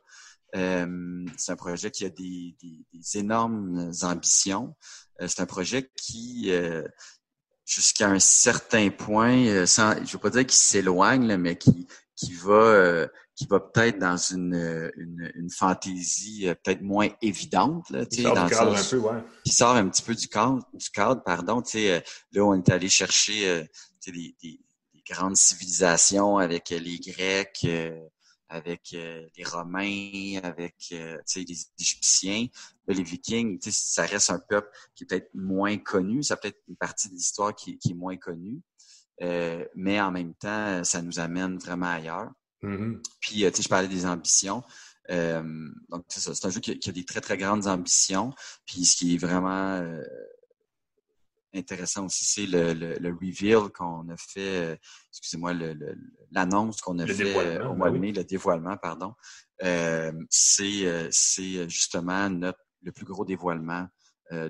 [0.53, 2.55] c'est un projet qui a des,
[2.93, 4.75] des énormes ambitions.
[5.19, 6.51] c'est un projet qui
[7.65, 12.33] jusqu'à un certain point, euh, sans, je veux pas dire qu'il s'éloigne, mais qui, qui
[12.33, 18.05] va, euh, qui va peut-être dans une, une, une fantaisie euh, peut-être moins évidente, là,
[18.05, 19.23] qui sort, dans cadre un peu, ouais.
[19.43, 21.63] qui sort un petit peu du cadre, du cadre, pardon.
[21.65, 23.67] sais là, on est allé chercher
[24.05, 24.59] des, des, des,
[25.07, 27.67] grandes civilisations avec les Grecs,
[28.49, 32.47] avec euh, les Romains, avec euh, les Égyptiens.
[32.87, 36.23] les Vikings, ça reste un peuple qui est peut-être moins connu.
[36.23, 38.61] Ça peut être une partie de l'histoire qui, qui, est moins connue.
[39.21, 42.31] Euh, mais en même temps, ça nous amène vraiment ailleurs.
[42.63, 43.01] Mm-hmm.
[43.19, 44.63] Puis, tu sais, je parlais des ambitions.
[45.09, 48.33] donc, c'est un jeu qui, qui, a des très, très grandes ambitions.
[48.65, 49.81] Puis, ce qui est vraiment
[51.55, 54.75] intéressant aussi, c'est le, le, reveal qu'on a fait, euh,
[55.11, 55.53] excusez-moi,
[56.31, 59.13] l'annonce qu'on a fait euh, au mois de ben mai, le dévoilement, pardon.
[59.63, 63.87] Euh, c'est justement notre, le plus gros dévoilement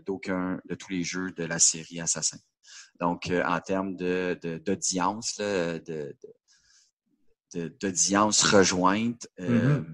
[0.05, 2.37] d'aucun de tous les jeux de la série Assassin.
[2.99, 6.15] Donc, en termes de d'audience, de,
[7.53, 9.85] d'audience rejointe, mm-hmm.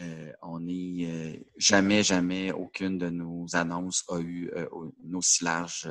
[0.00, 5.44] Euh, on est euh, jamais, jamais aucune de nos annonces a eu euh, un aussi
[5.44, 5.88] large,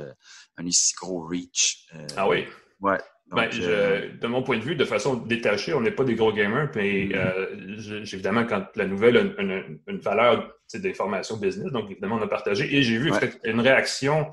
[0.56, 1.86] un aussi gros reach.
[2.16, 2.46] ah oui?
[2.80, 2.98] Ouais.
[3.30, 6.70] Ben, de mon point de vue, de façon détachée, on n'est pas des gros gamers,
[6.74, 8.02] mais mm-hmm.
[8.02, 12.76] évidemment, quand la nouvelle a une, une, valeur d'information business, donc évidemment, on a partagé.
[12.76, 13.10] Et j'ai vu
[13.44, 14.26] une réaction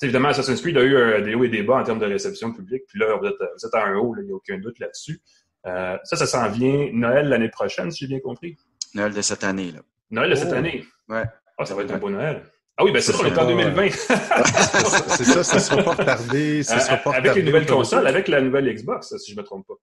[0.00, 2.82] évidemment, Assassin's Creed a eu des hauts et des bas en termes de réception publique.
[2.86, 5.20] Puis là, vous êtes, vous êtes à un haut, il n'y a aucun doute là-dessus.
[5.64, 8.56] Ça, ça s'en vient Noël l'année prochaine, si j'ai bien compris?
[8.96, 9.80] Noël de cette année, là.
[10.10, 10.56] Noël de cette oh.
[10.56, 10.84] année?
[11.08, 11.24] Ouais.
[11.58, 12.42] Ah, ça va être un beau Noël.
[12.78, 13.90] Ah oui, ben c'est ça, on est en 2020.
[13.90, 16.62] c'est ça, ça ne sera pas retardé.
[16.62, 19.46] Ça sera pas avec les nouvelles consoles, avec la nouvelle Xbox, si je ne me
[19.46, 19.74] trompe pas.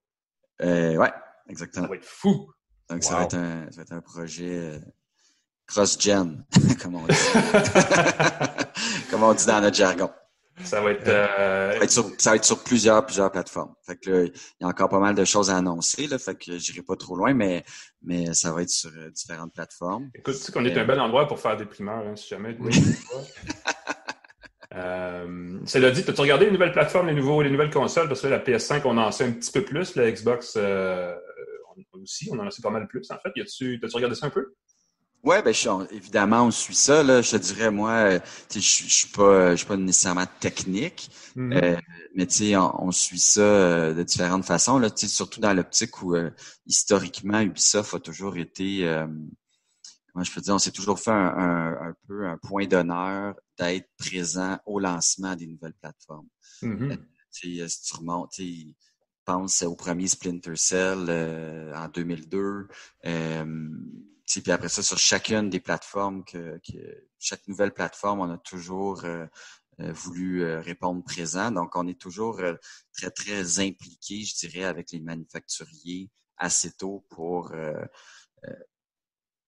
[0.64, 1.12] Euh, ouais,
[1.48, 1.86] exactement.
[1.86, 2.50] Ça va être fou.
[2.88, 4.78] Donc, ça, va être un, ça va être un projet euh,
[5.66, 6.44] cross-gen,
[6.82, 7.14] comme on dit.
[9.10, 10.10] comme on dit dans notre jargon.
[10.62, 11.72] Ça va être, euh...
[11.72, 13.74] ça, va être sur, ça va être sur plusieurs, plusieurs plateformes.
[13.84, 16.36] Fait que là, il y a encore pas mal de choses à annoncer, là, fait
[16.36, 17.64] que j'irai pas trop loin, mais,
[18.02, 20.10] mais ça va être sur euh, différentes plateformes.
[20.14, 22.56] Écoute, tu sais qu'on est un bel endroit pour faire des primeurs, hein, si jamais.
[22.60, 22.72] Oui.
[24.74, 28.06] euh, cela dit, as-tu regardé les nouvelles plateformes, les, nouveaux, les nouvelles consoles?
[28.06, 31.16] Parce que là, la PS5, on en sait un petit peu plus, la Xbox euh,
[31.92, 33.40] aussi, on en sait pas mal plus, en fait.
[33.40, 34.54] As-tu regardé ça un peu?
[35.24, 35.54] Ouais, ben
[35.90, 37.02] évidemment, on suit ça.
[37.02, 38.20] Là, je te dirais, moi, euh,
[38.52, 41.64] je, je suis pas, je pas nécessairement technique, mm-hmm.
[41.64, 41.80] euh,
[42.14, 44.78] mais sais, on, suit ça euh, de différentes façons.
[44.78, 46.14] Là, surtout dans l'optique où
[46.66, 48.84] historiquement, Ubisoft a toujours été,
[50.12, 53.88] comment je peux dire, on s'est toujours fait un, un, peu un point d'honneur d'être
[53.96, 56.28] présent au lancement des nouvelles plateformes.
[56.62, 56.98] Mm-hmm.
[57.30, 58.74] si tu remontes, tu
[59.24, 61.08] pense au premier Splinter Cell
[61.74, 62.68] en 2002
[64.26, 66.60] puis après ça, sur chacune des plateformes, que,
[67.18, 69.26] chaque nouvelle plateforme, on a toujours euh,
[69.80, 71.50] euh, voulu euh, répondre présent.
[71.50, 72.40] Donc, on est toujours
[72.92, 77.52] très, très impliqué, je dirais, avec les manufacturiers assez tôt pour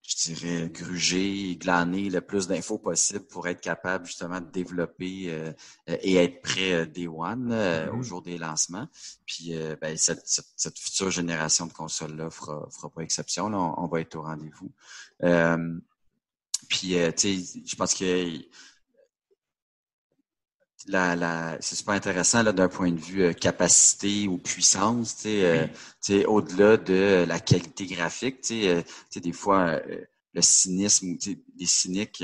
[0.06, 5.52] je dirais, gruger, glaner le plus d'infos possible pour être capable justement de développer euh,
[5.86, 8.02] et être prêt euh, day one euh, au mm-hmm.
[8.02, 8.86] jour des lancements.
[9.26, 13.48] Puis ben, cette, cette, future génération de consoles-là fera, fera pas exception.
[13.48, 13.58] Là.
[13.58, 14.72] On, va être au rendez-vous.
[16.68, 18.40] puis, tu sais, je pense que
[20.86, 25.40] la, la, c'est super intéressant d'un point de vue capacité ou puissance, tu
[26.00, 28.62] sais, au-delà de la qualité graphique, tu
[29.10, 29.80] sais, des fois
[30.34, 31.16] le cynisme,
[31.58, 32.22] les cyniques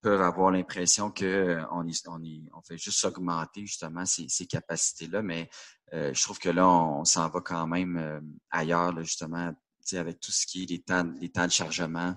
[0.00, 2.22] peuvent avoir l'impression que on, on,
[2.54, 5.48] on, fait juste augmenter justement ces, ces capacités-là, mais
[5.92, 9.52] je trouve que là, on, s'en va quand même ailleurs, là, justement,
[9.92, 12.16] avec tout ce qui est les temps, les temps de chargement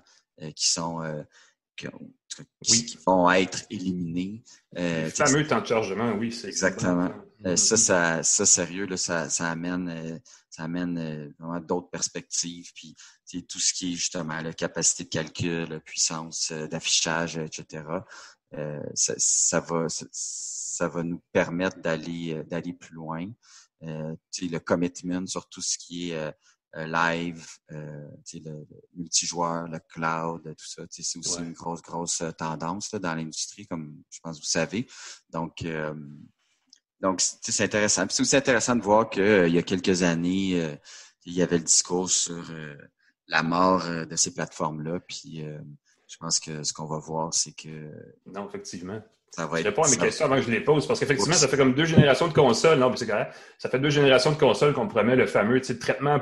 [0.55, 1.01] qui sont
[1.88, 2.86] oui.
[2.86, 4.43] qui vont être éliminés.
[4.77, 7.11] Euh, le fameux temps de chargement, oui, c'est exactement.
[7.45, 10.19] Euh, ça, ça, ça, sérieux, là, ça, ça amène, euh,
[10.49, 12.71] ça amène euh, vraiment d'autres perspectives.
[12.73, 12.95] Puis
[13.47, 17.84] tout ce qui est justement la capacité de calcul, la puissance d'affichage, etc.
[18.95, 23.25] Ça, ça, va, ça, va nous permettre d'aller, d'aller plus loin.
[23.82, 26.32] le commitment sur tout ce qui est euh,
[26.76, 28.65] live, euh, le,
[28.95, 30.84] multijoueur, le cloud, tout ça.
[30.89, 34.49] C'est aussi une grosse, grosse euh, tendance là, dans l'industrie, comme je pense que vous
[34.49, 34.88] savez.
[35.30, 35.65] Donc,
[37.01, 38.05] donc c'est intéressant.
[38.09, 40.78] c'est aussi intéressant de voir qu'il y a quelques années,
[41.26, 42.51] il y avait le discours sur
[43.28, 44.99] la mort de ces plateformes-là.
[44.99, 45.43] Puis
[46.07, 47.91] je pense que ce qu'on va voir, c'est que.
[48.26, 49.01] Non, effectivement.
[49.32, 51.47] Ça va je réponds à mes questions avant que je les pose, parce qu'effectivement, ça
[51.47, 52.80] fait comme deux générations de consoles.
[52.80, 53.34] Non, c'est correct.
[53.57, 56.20] Ça fait deux générations de consoles qu'on promet le fameux traitement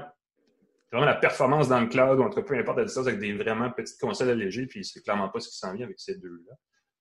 [0.91, 3.71] vraiment la performance dans le cloud, ou entre peu importe la distance, avec des vraiment
[3.71, 6.53] petites consoles allégées, puis c'est clairement pas ce qui s'en vient avec ces deux-là.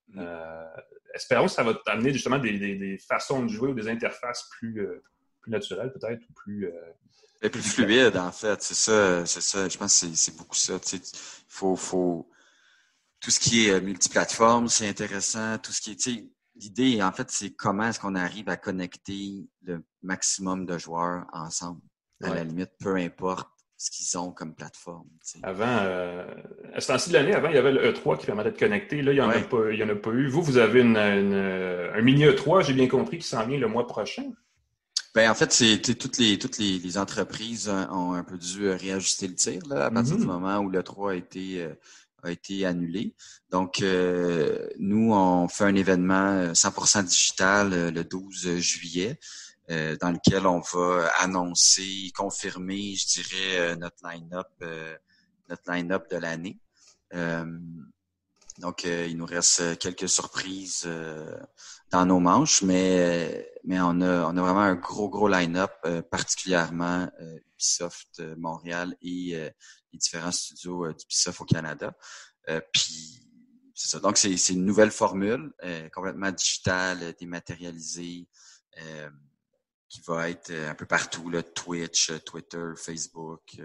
[0.08, 0.18] Mm.
[0.18, 0.80] Euh,
[1.14, 4.48] espérons que ça va t'amener justement des, des, des, façons de jouer ou des interfaces
[4.58, 5.02] plus, euh,
[5.40, 6.66] plus naturelles, peut-être, ou plus.
[6.66, 6.92] Euh,
[7.42, 8.60] Et plus fluides, en fait.
[8.62, 9.68] C'est ça, c'est ça.
[9.68, 10.78] Je pense que c'est beaucoup ça.
[10.92, 11.00] Il
[11.48, 12.30] faut, faut.
[13.18, 15.58] Tout ce qui est multiplateforme, c'est intéressant.
[15.58, 16.30] Tout ce qui est.
[16.58, 21.82] L'idée, en fait, c'est comment est-ce qu'on arrive à connecter le maximum de joueurs ensemble.
[22.22, 25.08] À la limite, peu importe ce qu'ils ont comme plateforme.
[25.42, 26.24] Avant, euh,
[26.74, 29.02] à ce temps-ci de l'année, avant, il y avait le E3 qui permettait de connecter.
[29.02, 30.28] Là, il n'y en, en a pas eu.
[30.28, 33.86] Vous, vous avez une, un mini E3, j'ai bien compris, qui s'en vient le mois
[33.86, 34.24] prochain.
[35.14, 39.34] Ben, en fait, c'est toutes les toutes les, entreprises ont un peu dû réajuster le
[39.34, 40.26] tir là, à partir du mm-hmm.
[40.26, 41.72] moment où le 3 a été euh,
[42.22, 43.14] a été annulé.
[43.50, 49.18] Donc, euh, nous, on fait un événement 100% digital le 12 juillet.
[49.68, 54.96] Euh, dans lequel on va annoncer, confirmer, je dirais, euh, notre line-up, euh,
[55.48, 56.60] notre line-up de l'année.
[58.58, 60.88] donc, il nous reste quelques surprises
[61.90, 65.72] dans nos manches, mais mais on a on a vraiment un gros gros line-up,
[66.10, 67.08] particulièrement
[67.52, 69.52] Ubisoft Montréal et
[69.92, 71.92] les différents studios d'Ubisoft au Canada.
[72.72, 73.22] puis
[73.74, 74.00] c'est ça.
[74.00, 75.52] Donc, c'est une nouvelle formule,
[75.92, 78.26] complètement digitale, dématérialisée.
[79.88, 83.60] Qui va être un peu partout, là, Twitch, Twitter, Facebook.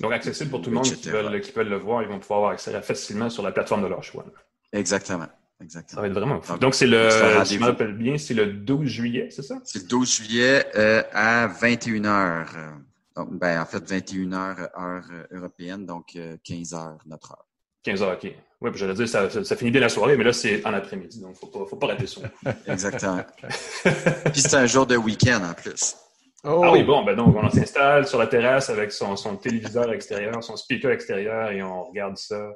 [0.00, 2.38] Donc accessible pour tout le monde qui veulent, qui veulent, le voir, ils vont pouvoir
[2.40, 4.26] avoir accès facilement sur la plateforme de leur choix.
[4.72, 5.28] Exactement.
[5.60, 5.96] Exactement.
[5.96, 6.58] Ça va être vraiment fou.
[6.58, 9.60] Donc, c'est le, je me rappelle bien, c'est le 12 juillet, c'est ça?
[9.64, 12.46] C'est le 12 juillet euh, à 21h.
[13.16, 17.46] Donc, ben, en fait, 21h heure euh, européenne, donc 15h euh, notre heure.
[17.84, 18.34] 15h, OK.
[18.60, 21.20] Oui, puis j'allais dire, ça, ça, finit bien la soirée, mais là, c'est en après-midi,
[21.20, 22.20] donc faut pas, faut pas rater ça.
[22.66, 23.22] Exactement.
[24.32, 25.96] puis c'est un jour de week-end en plus.
[26.44, 26.62] Oh.
[26.64, 30.42] Ah oui, bon, ben donc, on s'installe sur la terrasse avec son, son téléviseur extérieur,
[30.42, 32.52] son speaker extérieur, et on regarde ça.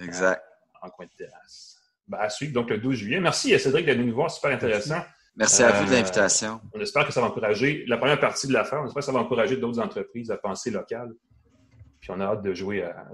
[0.00, 0.42] Exact.
[0.80, 1.78] en coin de terrasse
[2.08, 3.20] ben, à suivre, donc le 12 juillet.
[3.20, 5.00] Merci à Cédric d'être venu nous voir, super intéressant.
[5.36, 6.60] Merci à vous de euh, l'invitation.
[6.74, 8.80] On espère que ça va encourager la première partie de l'affaire.
[8.82, 11.14] On espère que ça va encourager d'autres entreprises à penser local.
[12.00, 13.08] Puis on a hâte de jouer à.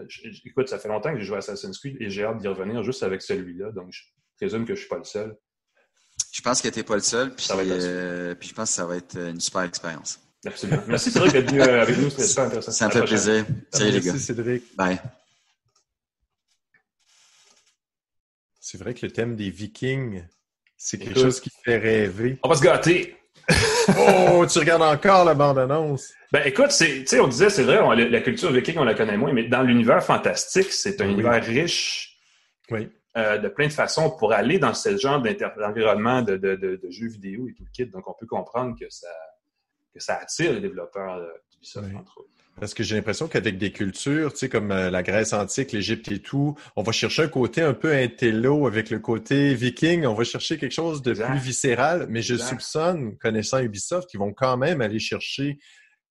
[0.45, 2.83] Écoute, ça fait longtemps que j'ai joué à Assassin's Creed et j'ai hâte d'y revenir
[2.83, 3.73] juste avec celui-là.
[3.73, 4.03] Donc, je
[4.37, 5.37] présume que je ne suis pas le seul.
[6.33, 7.35] Je pense que tu n'es pas le seul.
[7.35, 10.21] Puis, euh, puis je pense que ça va être une super expérience.
[10.47, 10.83] Absolument.
[10.89, 12.11] Merci Cédric d'être venu euh, avec nous.
[12.11, 12.73] C'était super intéressant.
[12.73, 13.47] Ça me fait plaisir.
[13.73, 14.13] Salut les gars.
[14.13, 14.77] Merci Cédric.
[14.77, 15.01] Bye.
[18.61, 20.25] C'est vrai que le thème des Vikings,
[20.77, 22.39] c'est quelque chose qui fait rêver.
[22.43, 23.17] On va se gâter!
[23.99, 26.13] Oh, tu regardes encore la bande-annonce.
[26.33, 29.33] Ben écoute, tu sais, on disait, c'est vrai, la culture viking, on la connaît moins,
[29.33, 32.19] mais dans l'univers fantastique, c'est un univers riche
[32.71, 32.89] oui.
[33.17, 37.49] Euh, de plein de façons pour aller dans ce genre d'environnement de, de, jeux vidéo
[37.49, 37.87] et tout le kit.
[37.87, 39.13] Donc, on peut comprendre que ça,
[39.93, 41.23] que ça attire les développeurs
[41.53, 42.31] d'Ubisoft, entre autres.
[42.61, 46.11] Parce que j'ai l'impression qu'avec des cultures, tu sais, comme euh, la Grèce antique, l'Égypte
[46.13, 50.07] et tout, on va chercher un côté un peu intello avec le côté viking.
[50.07, 52.07] On va chercher quelque chose de plus viscéral.
[52.09, 55.59] Mais je soupçonne, connaissant Ubisoft, qu'ils vont quand même aller chercher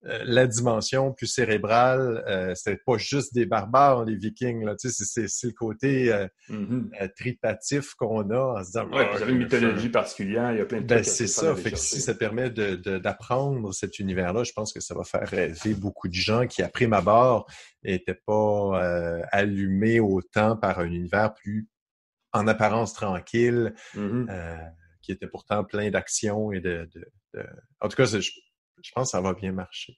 [0.03, 4.65] la dimension plus cérébrale, euh, c'est pas juste des barbares, les Vikings.
[4.65, 6.89] Là, tu sais, c'est, le côté euh, mm-hmm.
[7.01, 8.89] euh, tripatif qu'on a en se disant.
[8.89, 11.55] Ouais, avez une mythologie particulière, il y a plein de ben, C'est ça.
[11.55, 15.27] Fait que si ça permet de, d'apprendre cet univers-là, je pense que ça va faire
[15.27, 17.45] rêver beaucoup de gens qui, après ma barre,
[17.83, 21.67] n'étaient pas allumés autant par un univers plus
[22.33, 24.71] en apparence tranquille, mm-hmm.
[25.01, 27.45] qui était pourtant plein d'action et de, de, de...
[27.79, 28.31] En tout cas, je,
[28.83, 29.97] je pense que ça va bien marcher.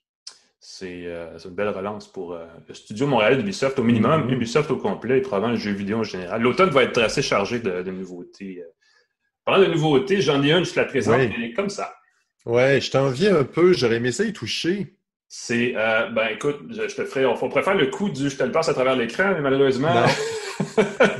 [0.60, 4.32] C'est euh, une belle relance pour euh, le studio montréalais d'Ubisoft, au minimum, mm-hmm.
[4.32, 6.40] Ubisoft au complet et probablement le jeu vidéo en général.
[6.40, 8.62] L'automne va être assez chargé de, nouveautés.
[8.62, 8.72] Euh.
[9.44, 11.94] Parlant de nouveautés, j'en ai une, je te la présente, elle est comme ça.
[12.46, 14.96] Ouais, je t'envie un peu, j'aurais aimé ça y toucher.
[15.28, 18.52] C'est, ben écoute, je, te ferai, on, pourrait faire le coup du je te le
[18.52, 19.92] passe à travers l'écran, mais malheureusement.
[19.92, 20.06] Non,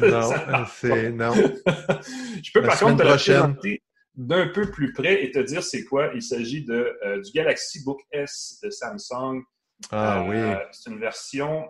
[0.08, 0.30] non,
[0.72, 1.32] c'est, non.
[2.42, 3.82] je peux par contre te la présenter
[4.16, 6.10] d'un peu plus près et te dire c'est quoi.
[6.14, 9.42] Il s'agit de, euh, du Galaxy Book S de Samsung.
[9.90, 10.36] Ah oui.
[10.36, 11.68] Euh, c'est une version,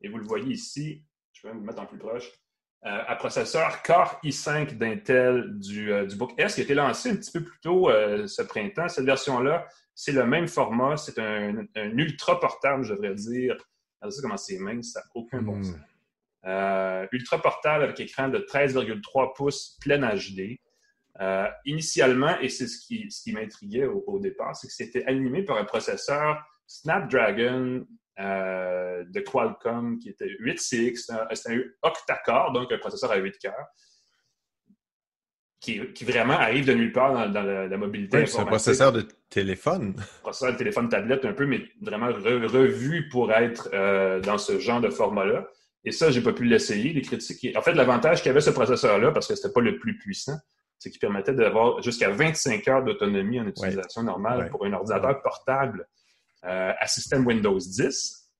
[0.00, 2.28] et vous le voyez ici, je vais vous mettre en plus proche,
[2.84, 7.16] euh, à processeur Core i5 d'Intel du, du, Book S qui a été lancé un
[7.16, 8.88] petit peu plus tôt ce printemps.
[8.88, 13.56] Cette version-là, c'est le même format, c'est un, ultra portable, je devrais dire.
[14.00, 15.64] Regardez ça comment c'est mince, ça n'a aucun bon hmm.
[15.64, 17.08] sens.
[17.12, 20.58] ultra portable avec écran de 13,3 pouces plein HD.
[21.20, 25.42] Euh, initialement, et c'est ce qui, ce qui m'intriguait au, départ, c'est que c'était animé
[25.42, 27.84] par un processeur Snapdragon
[28.20, 33.66] euh, de Qualcomm qui était 8CX, c'était un octa-core, donc un processeur à 8 cœurs.
[35.60, 38.24] Qui, vraiment arrive de nulle part dans, la, mobilité.
[38.26, 39.96] c'est un processeur de téléphone.
[40.22, 44.80] Processeur de téléphone tablette un peu, mais vraiment revu pour être euh, dans ce genre
[44.80, 45.48] de format-là.
[45.84, 46.92] Et ça, j'ai pas pu l'essayer.
[46.92, 47.56] Les critiques.
[47.56, 50.38] En fait, l'avantage qu'avait ce processeur-là, parce que c'était pas le plus puissant,
[50.78, 55.88] c'est qui permettait d'avoir jusqu'à 25 heures d'autonomie en utilisation normale pour un ordinateur portable
[56.44, 58.30] euh, à système Windows 10.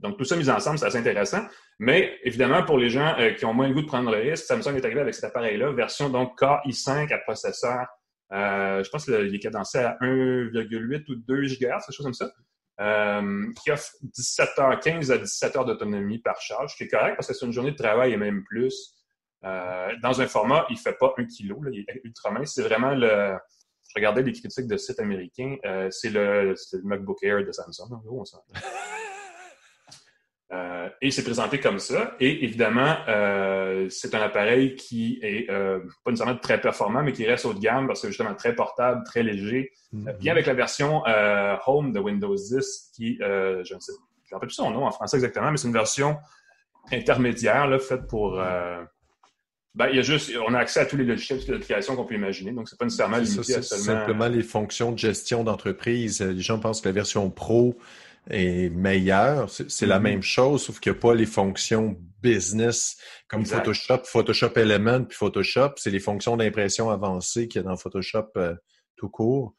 [0.00, 1.46] Donc, tout ça mis ensemble, c'est assez intéressant.
[1.78, 4.44] Mais évidemment, pour les gens euh, qui ont moins le goût de prendre le risque,
[4.44, 7.86] Samsung est arrivé avec cet appareil-là, version donc i5 à processeur.
[8.32, 12.30] Euh, je pense qu'il est cadencé à 1,8 ou 2 GHz, quelque chose comme ça.
[13.62, 17.34] qui offre 17h15 à 17 heures d'autonomie par charge, ce qui est correct parce que
[17.34, 18.95] c'est une journée de travail et même plus.
[19.46, 22.52] Euh, dans un format, il ne fait pas un kilo, il est ultra mince.
[22.54, 23.36] C'est vraiment le.
[23.88, 27.98] Je regardais les critiques de sites américains, euh, c'est le, MacBook Air de Samsung, en
[27.98, 28.58] gros, on
[30.52, 32.16] euh, et c'est présenté comme ça.
[32.18, 32.96] Et évidemment,
[33.88, 37.86] c'est un appareil qui est pas nécessairement très performant, mais qui reste haut de gamme
[37.86, 39.70] parce que justement très portable, très léger.
[39.94, 40.18] Mm-hmm.
[40.18, 41.02] bien avec la version
[41.66, 43.92] Home de Windows 10, qui, je ne sais,
[44.24, 46.16] je rappelle plus son nom en français exactement, mais c'est une version
[46.90, 48.40] intermédiaire là, faite pour
[49.76, 51.96] ben, il y a juste, on a accès à tous les logiciels, toutes les applications
[51.96, 53.84] qu'on peut imaginer, donc c'est pas nécessairement limité à seulement...
[53.84, 56.22] simplement les fonctions de gestion d'entreprise.
[56.22, 57.76] Les gens pensent que la version pro
[58.30, 59.50] est meilleure.
[59.50, 60.02] C'est la mm-hmm.
[60.02, 62.96] même chose, sauf qu'il n'y a pas les fonctions business
[63.28, 65.72] comme Photoshop, Photoshop Element puis Photoshop.
[65.76, 68.54] C'est les fonctions d'impression avancées qu'il y a dans Photoshop euh,
[68.96, 69.54] tout court.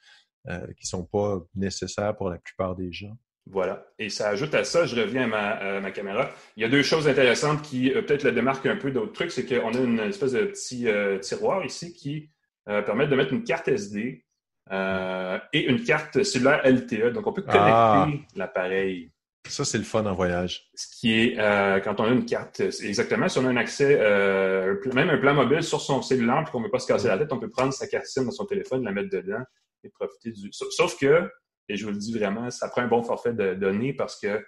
[0.47, 3.15] qui ne sont pas nécessaires pour la plupart des gens.
[3.49, 3.85] Voilà.
[3.97, 6.29] Et ça ajoute à ça, je reviens à ma, caméra.
[6.55, 9.31] Il y a deux choses intéressantes qui peut-être la démarquent un peu d'autres trucs.
[9.31, 10.87] C'est qu'on a une espèce de petit
[11.21, 12.29] tiroir ici qui
[12.65, 14.25] permet de mettre une carte SD
[14.69, 17.13] et une carte cellulaire LTE.
[17.13, 18.07] Donc, on peut connecter ah.
[18.35, 19.11] l'appareil
[19.51, 20.69] ça, c'est le fun en voyage.
[20.73, 23.97] Ce qui est, euh, quand on a une carte, exactement, si on a un accès,
[23.99, 27.07] euh, même un plan mobile sur son cellulaire, puis qu'on ne veut pas se casser
[27.07, 29.43] la tête, on peut prendre sa carte SIM dans son téléphone, la mettre dedans
[29.83, 30.49] et profiter du...
[30.51, 31.29] Sauf que,
[31.69, 34.45] et je vous le dis vraiment, ça prend un bon forfait de données parce que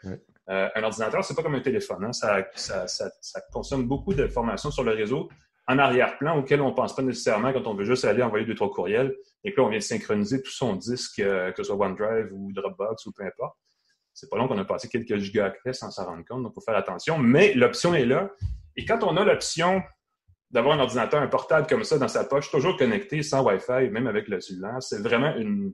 [0.50, 2.04] euh, un ordinateur, c'est pas comme un téléphone.
[2.06, 2.14] Hein.
[2.14, 5.30] Ça, ça, ça, ça, consomme beaucoup d'informations sur le réseau
[5.68, 8.56] en arrière-plan auquel on ne pense pas nécessairement quand on veut juste aller envoyer deux,
[8.56, 9.16] trois courriels.
[9.44, 13.06] Et puis là, on vient synchroniser tout son disque, que ce soit OneDrive ou Dropbox
[13.06, 13.56] ou peu importe.
[14.14, 16.66] C'est pas long qu'on a passé quelques gigaoctets sans s'en rendre compte, donc il faut
[16.66, 17.18] faire attention.
[17.18, 18.32] Mais l'option est là.
[18.76, 19.82] Et quand on a l'option
[20.52, 24.08] d'avoir un ordinateur, un portable comme ça dans sa poche, toujours connecté, sans Wi-Fi, même
[24.08, 25.74] avec le cellulaire, c'est vraiment une.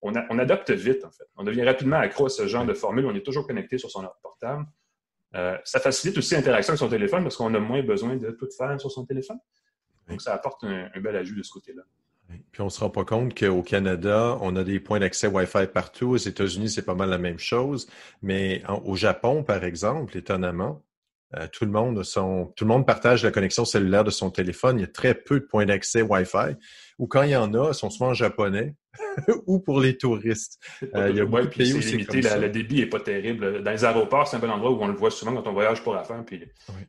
[0.00, 1.24] On, adopte vite, en fait.
[1.36, 3.06] On devient rapidement accro à ce genre de formule.
[3.06, 4.64] On est toujours connecté sur son portable.
[5.34, 8.48] Euh, ça facilite aussi l'interaction avec son téléphone parce qu'on a moins besoin de tout
[8.56, 9.38] faire sur son téléphone.
[10.08, 11.82] Donc, ça apporte un bel ajout de ce côté-là.
[12.52, 15.66] Puis on ne se rend pas compte qu'au Canada, on a des points d'accès Wi-Fi
[15.72, 16.10] partout.
[16.10, 17.88] Aux États-Unis, c'est pas mal la même chose.
[18.22, 20.82] Mais au Japon, par exemple, étonnamment,
[21.36, 24.78] euh, tout le monde son, tout le monde partage la connexion cellulaire de son téléphone.
[24.78, 26.56] Il y a très peu de points d'accès Wi-Fi.
[26.98, 28.74] Ou quand il y en a, ils sont souvent en japonais
[29.46, 30.58] ou pour les touristes.
[30.94, 32.20] Euh, il y a beaucoup de pays où c'est limité.
[32.20, 33.62] le débit n'est pas terrible.
[33.62, 35.82] Dans les aéroports, c'est un bon endroit où on le voit souvent quand on voyage
[35.82, 36.24] pour affaires.
[36.24, 36.42] Puis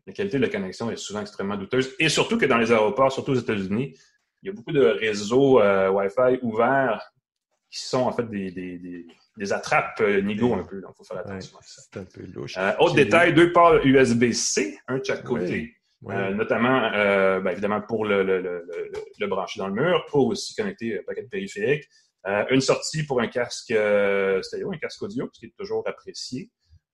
[0.07, 1.93] la qualité de la connexion est souvent extrêmement douteuse.
[1.99, 3.95] Et surtout que dans les aéroports, surtout aux États-Unis,
[4.41, 7.11] il y a beaucoup de réseaux euh, Wi-Fi ouverts
[7.69, 9.05] qui sont en fait des, des,
[9.37, 10.81] des, attrapes euh, Nigo un peu.
[10.81, 11.81] Donc, il faut faire attention à ça.
[11.91, 12.57] C'est un peu louche.
[12.57, 15.75] Euh, autre détail, deux ports USB-C, un de chaque côté.
[16.01, 18.65] Notamment, ben, évidemment, pour le, le, le,
[19.19, 21.89] le, brancher dans le mur, pour aussi connecter un paquet de périphériques.
[22.49, 23.73] une sortie pour un casque
[24.41, 26.49] stéréo, un casque audio, ce qui est toujours apprécié.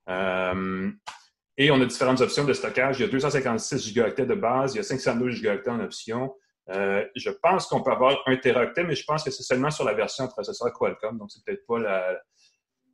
[0.08, 2.98] et on a différentes options de stockage.
[2.98, 6.34] Il y a 256 Go de base, il y a 512 Go en option.
[6.70, 9.84] Euh, je pense qu'on peut avoir un teraoctet, mais je pense que c'est seulement sur
[9.84, 12.20] la version processeur Qualcomm, donc c'est peut-être pas la,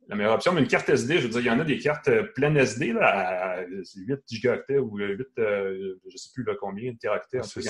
[0.09, 0.53] meilleure option.
[0.53, 2.57] Mais une carte SD, je veux dire, il y en a des cartes euh, pleines
[2.57, 7.43] SD là, à 8 gigaoctets ou 8, euh, je ne sais plus là, combien, teraoctets.
[7.43, 7.61] ça,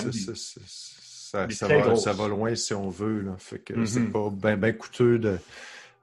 [1.49, 3.21] ça, va, loin si on veut.
[3.21, 3.35] Là.
[3.37, 4.41] Fait que c'est mm-hmm.
[4.41, 5.37] pas bien coûteux de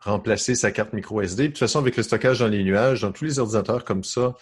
[0.00, 1.44] remplacer sa carte micro SD.
[1.44, 4.34] De toute façon, avec le stockage dans les nuages, dans tous les ordinateurs comme ça,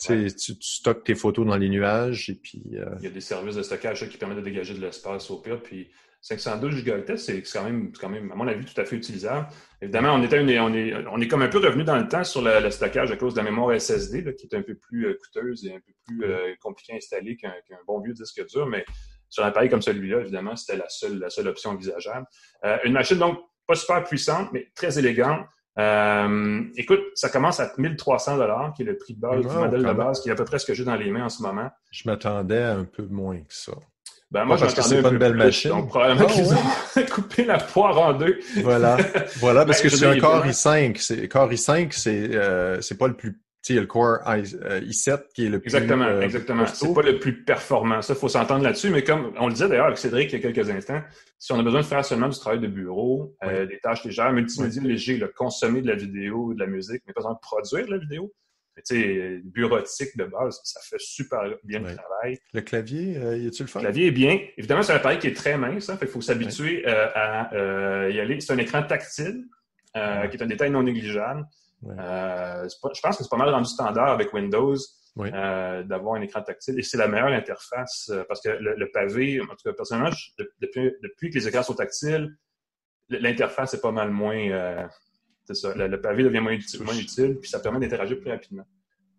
[0.00, 0.28] tu,
[0.60, 2.62] stockes tes photos dans les nuages et puis.
[2.74, 5.38] Euh, Il y a des services de stockage qui permettent de dégager de l'espace au
[5.38, 5.62] pire.
[5.62, 5.90] Puis
[6.36, 9.48] 512 Go c'est quand même, quand même, à mon avis, tout à fait utilisable.
[9.80, 12.42] Évidemment, on, était on, est, on est comme un peu revenu dans le temps sur
[12.42, 15.64] le, stockage à cause de la mémoire SSD, qui est un peu plus euh, coûteuse
[15.66, 17.52] et un peu plus euh, compliqué à installer qu'un
[17.86, 18.66] bon vieux disque dur.
[18.66, 18.84] Mais
[19.28, 22.26] sur un appareil comme celui-là, évidemment, c'était la seule, la seule option envisageable.
[22.84, 25.46] une machine, donc, pas super puissante, mais très élégante.
[25.78, 29.84] Euh, écoute, ça commence à 1300 dollars, qui est le prix de base du modèle
[29.84, 31.42] de base, qui est à peu près ce que j'ai dans les mains en ce
[31.42, 31.70] moment.
[31.92, 33.72] Je m'attendais à un peu moins que ça.
[34.30, 35.70] Ben, moi, parce que c'est pas une belle machine.
[35.70, 38.38] Donc, probablement qu'ils ont coupé la poire en deux.
[38.62, 38.96] Voilà.
[39.36, 41.28] Voilà, parce ben, que c'est un Core i5.
[41.28, 45.16] Core i5, c'est, euh, c'est pas le plus il y a le Core i7 euh,
[45.34, 45.74] qui est le plus.
[45.74, 46.66] Exactement, euh, exactement.
[46.66, 48.02] C'est pas le plus performant.
[48.02, 48.90] Ça, il faut s'entendre là-dessus.
[48.90, 51.00] Mais comme on le disait d'ailleurs avec Cédric il y a quelques instants,
[51.38, 54.32] si on a besoin de faire seulement du travail de bureau, euh, des tâches légères,
[54.32, 57.86] multimédia léger, le consommer de la vidéo, de la musique, mais pas besoin de produire
[57.86, 58.32] de la vidéo.
[58.86, 62.38] Tu sais, bureautique de base, ça fait super bien le travail.
[62.52, 63.80] Le clavier, y a-tu le fun?
[63.80, 64.38] Le clavier est bien.
[64.56, 65.88] Évidemment, c'est un appareil qui est très mince.
[65.88, 68.40] Hein, il faut s'habituer à y aller.
[68.40, 69.44] C'est un écran tactile,
[69.94, 71.46] qui est un détail non négligeable.
[71.86, 74.76] Euh, je pense que c'est pas mal rendu standard avec Windows
[75.18, 79.40] euh, d'avoir un écran tactile et c'est la meilleure interface euh, parce que le, pavé,
[79.40, 80.10] en tout cas personnellement,
[80.60, 82.36] depuis, depuis, que les écrans sont tactiles,
[83.08, 84.88] l'interface est pas mal moins.
[85.54, 88.66] C'est ça, le, pavé devient moins utile, moins utile puis ça permet d'interagir plus rapidement.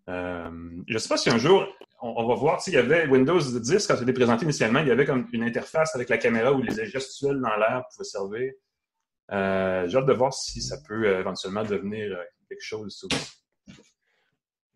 [0.08, 1.66] je ne sais pas si un jour,
[2.00, 5.04] on, va voir, il y avait Windows 10, quand c'était présenté initialement, il y avait
[5.04, 8.52] comme une interface avec la caméra où les gestuels dans l'air pouvaient servir.
[9.30, 12.16] J'ai hâte de voir si ça peut éventuellement devenir
[12.50, 13.06] quelque chose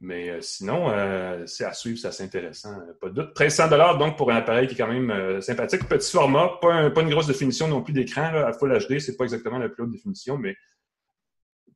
[0.01, 2.77] Mais euh, sinon, euh, c'est à suivre, c'est assez intéressant.
[3.01, 3.39] Pas de doute.
[3.39, 5.89] 1300 donc pour un appareil qui est quand même euh, sympathique.
[5.89, 8.35] Petit format, pas, pas, une grosse définition non plus d'écran.
[8.35, 10.55] À Full HD, c'est pas exactement la plus haute définition, mais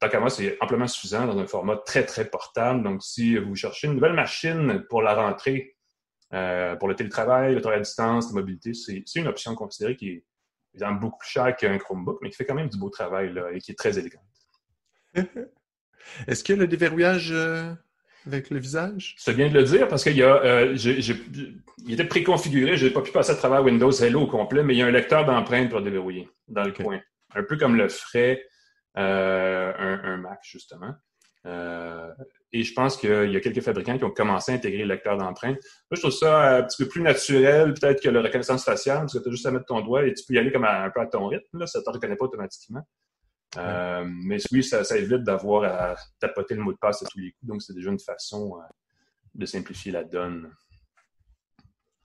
[0.00, 2.82] tant qu'à moi, c'est amplement suffisant dans un format très, très portable.
[2.82, 5.76] Donc, si vous cherchez une nouvelle machine pour la rentrée,
[6.30, 10.24] pour le télétravail, le travail à distance, la mobilité, c'est une option considérée qui est
[10.74, 13.50] évidemment beaucoup plus chère qu'un Chromebook, mais qui fait quand même du beau travail là,
[13.52, 14.22] et qui est très élégante.
[16.26, 17.72] Est-ce qu'il y a le déverrouillage euh,
[18.26, 19.14] avec le visage?
[19.18, 22.76] C'est bien de le dire parce qu'il y a, euh, il était préconfiguré.
[22.76, 24.86] Je n'ai pas pu passer à travers Windows Hello au complet, mais il y a
[24.86, 27.00] un lecteur d'empreintes pour déverrouiller dans le coin.
[27.34, 28.42] un peu comme le ferait
[29.02, 30.94] un, un, Mac, justement.
[31.44, 35.16] et je pense qu'il y a quelques fabricants qui ont commencé à intégrer le lecteur
[35.16, 35.56] d'empreinte.
[35.90, 39.14] Moi, je trouve ça un petit peu plus naturel, peut-être que le reconnaissance faciale, parce
[39.14, 40.90] que tu as juste à mettre ton doigt et tu peux y aller comme un
[40.90, 41.58] peu à ton rythme.
[41.58, 42.82] Là, ça ne te reconnaît pas automatiquement.
[43.56, 47.32] Euh, mais oui, ça, évite d'avoir à tapoter le mot de passe à tous les
[47.32, 47.46] coups.
[47.46, 48.62] Donc, c'est déjà une façon euh,
[49.34, 50.52] de simplifier la donne.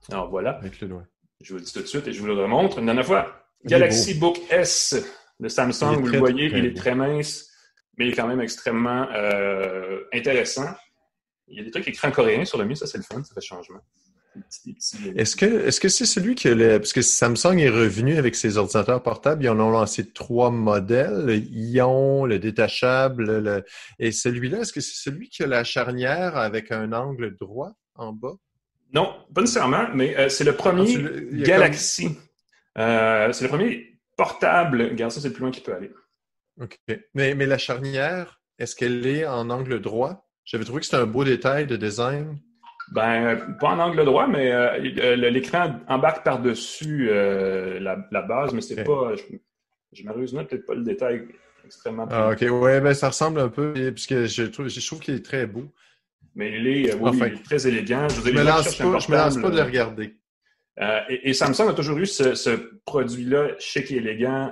[0.09, 0.51] Alors voilà.
[0.51, 1.03] Avec le doigt.
[1.41, 3.45] Je vous le dis tout de suite et je vous le remontre une dernière fois.
[3.65, 4.95] Galaxy Book S
[5.43, 7.51] de Samsung, vous le voyez, il est très mince,
[7.97, 10.69] mais il est quand même extrêmement euh, intéressant.
[11.47, 13.23] Il y a des trucs écrits en coréen sur le mien, ça c'est le fun,
[13.23, 13.81] ça fait changement.
[15.15, 18.57] Est-ce que est-ce que c'est celui que le, parce que Samsung est revenu avec ses
[18.57, 23.63] ordinateurs portables, ils en ont lancé trois modèles, le Ion, le détachable, le,
[23.99, 28.11] et celui-là, est-ce que c'est celui qui a la charnière avec un angle droit en
[28.11, 28.33] bas?
[28.91, 32.17] Non, pas nécessairement, mais euh, c'est le premier ah, Galaxy.
[32.77, 34.97] Euh, c'est le premier portable.
[34.97, 35.91] Ça, c'est le plus loin qu'il peut aller.
[36.61, 36.77] OK.
[37.13, 40.27] Mais, mais la charnière, est-ce qu'elle est en angle droit?
[40.45, 42.37] J'avais trouvé que c'était un beau détail de design.
[42.91, 48.61] Ben, pas en angle droit, mais euh, euh, l'écran embarque par-dessus euh, la, base, mais
[48.61, 49.13] c'est pas.
[49.93, 51.27] Je, m'arruse peut-être pas le détail
[51.65, 52.07] extrêmement.
[52.11, 55.25] Ah, ok, ouais, ben ça ressemble un peu, puisque je trouve, je trouve qu'il est
[55.25, 55.71] très beau.
[56.35, 58.07] Mais il est, très élégant.
[58.09, 60.15] Je, me lance pas, je me lance pas de le regarder.
[60.77, 62.49] Et, Samsung a toujours eu ce,
[62.85, 64.51] produit-là chic et élégant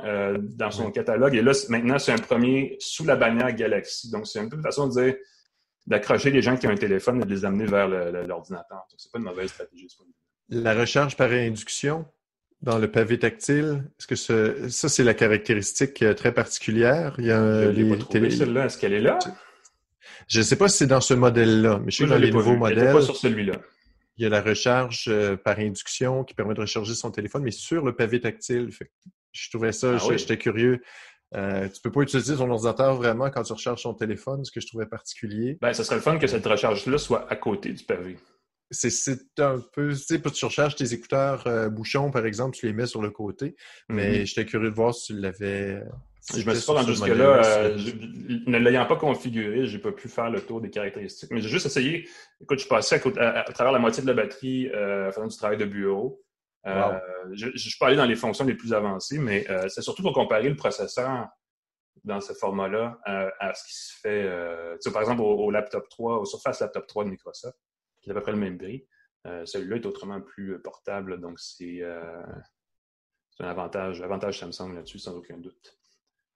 [0.56, 1.36] dans son catalogue.
[1.36, 4.12] Et là, maintenant, c'est un premier sous la bannière Galaxy.
[4.12, 5.16] Donc, c'est un peu une façon de dire
[5.88, 8.86] d'accrocher les gens qui ont un téléphone et de les amener vers l'ordinateur.
[8.96, 9.88] Ce n'est pas une mauvaise stratégie.
[10.50, 12.06] La recharge par induction
[12.62, 17.16] dans le pavé tactile, est-ce que ça, c'est la caractéristique euh, très particulière?
[17.18, 18.30] Il y a les télé...
[18.30, 18.66] celle-là.
[18.66, 19.18] Est-ce qu'elle est là?
[20.28, 22.32] Je ne sais pas si c'est dans ce modèle-là, mais je sais que dans les
[22.32, 22.94] nouveaux modèles.
[22.94, 23.54] pas sur celui-là.
[24.22, 27.50] Il y a la recharge euh, par induction qui permet de recharger son téléphone, mais
[27.50, 28.70] sur le pavé tactile.
[29.32, 30.84] je trouvais ça, ah j'étais curieux.
[31.34, 34.62] Euh, tu peux pas utiliser ton ordinateur vraiment quand tu recharges ton téléphone, ce que
[34.62, 35.58] je trouvais particulier.
[35.60, 38.20] Ben, ça serait le fun que cette recharge-là soit à côté du pavé.
[38.74, 42.74] C'est un peu, tu sais, tu recharges tes écouteurs euh, bouchons, par exemple, tu les
[42.74, 43.56] mets sur le côté.
[43.90, 44.26] Mais mm-hmm.
[44.26, 45.84] j'étais curieux de voir si tu l'avais.
[46.34, 47.44] je me suis pas rendu jusque-là.
[47.46, 47.78] Euh,
[48.48, 51.32] ne l'ayant pas configuré, j'ai pas pu faire le tour des caractéristiques.
[51.32, 52.08] Mais j'ai juste essayé.
[52.40, 55.58] Écoute, je suis passé à, travers la moitié de la batterie euh, faisant du travail
[55.58, 56.24] de bureau.
[56.66, 56.98] Euh,
[57.34, 60.14] je ne suis pas allé dans les fonctions les plus avancées, mais c'est surtout pour
[60.14, 61.28] comparer le processeur
[62.06, 66.62] dans ce format-là à ce qui se fait, par exemple, au, laptop 3, au Surface
[66.62, 67.58] Laptop 3 de Microsoft,
[68.02, 68.88] qui est à peu près le même prix.
[69.24, 75.78] Celui-là est autrement plus portable, donc c'est un avantage, avantage Samsung là-dessus, sans aucun doute.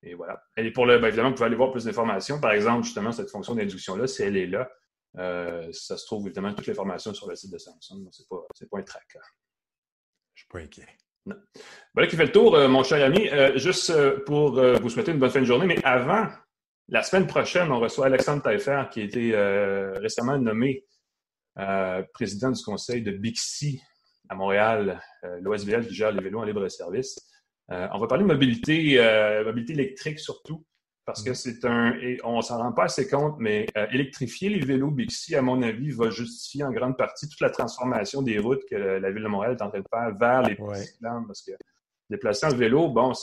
[0.04, 0.44] Et voilà.
[0.56, 2.40] Et pour le, ben, évidemment, vous pouvez aller voir plus d'informations.
[2.40, 4.70] Par exemple, justement, cette fonction d'induction-là, si elle est là,
[5.72, 8.04] ça se trouve évidemment toutes les informations sur le site de Samsung.
[8.04, 9.20] Donc, ce n'est pas, pas un tracker.
[10.36, 10.88] Je suis pas inquiet.
[11.26, 11.38] Non.
[11.94, 13.28] Voilà qui fait le tour, euh, mon cher ami.
[13.30, 16.28] Euh, juste euh, pour vous souhaiter une bonne fin de journée, mais avant,
[16.88, 19.36] la semaine prochaine, on reçoit Alexandre Taillefer, qui a été
[20.00, 20.86] récemment nommé
[22.14, 23.82] président du conseil de Bixi
[24.30, 25.02] à Montréal,
[25.42, 27.16] l'OSBL qui gère les vélos en libre service.
[27.70, 29.00] on va parler de mobilité,
[29.46, 30.66] mobilité électrique surtout
[31.06, 34.60] parce que c'est un, et on s'en rend pas assez compte, mais euh, électrifier les
[34.60, 38.64] vélos Bixi, à mon avis, va justifier en grande partie toute la transformation des routes
[38.68, 41.52] que la ville de Montréal est en train de faire vers les pistes parce que
[42.10, 43.14] déplacer en vélo, bon,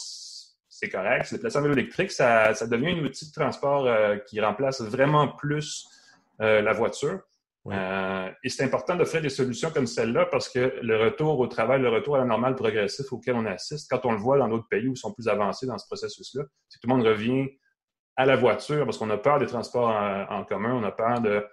[0.68, 1.26] c'est correct.
[1.26, 4.80] Se déplacer en vélo électrique, ça, ça devient un outil de transport euh, qui remplace
[4.80, 5.84] vraiment plus
[6.40, 7.20] euh, la voiture.
[7.70, 11.90] Et c'est important d'offrir des solutions comme celle-là parce que le retour au travail, le
[11.90, 14.88] retour à la normale progressif auquel on assiste, quand on le voit dans d'autres pays
[14.88, 17.48] où ils sont plus avancés dans ce processus-là, c'est que tout le monde revient
[18.16, 21.44] à la voiture parce qu'on a peur des transports en, commun, on a peur de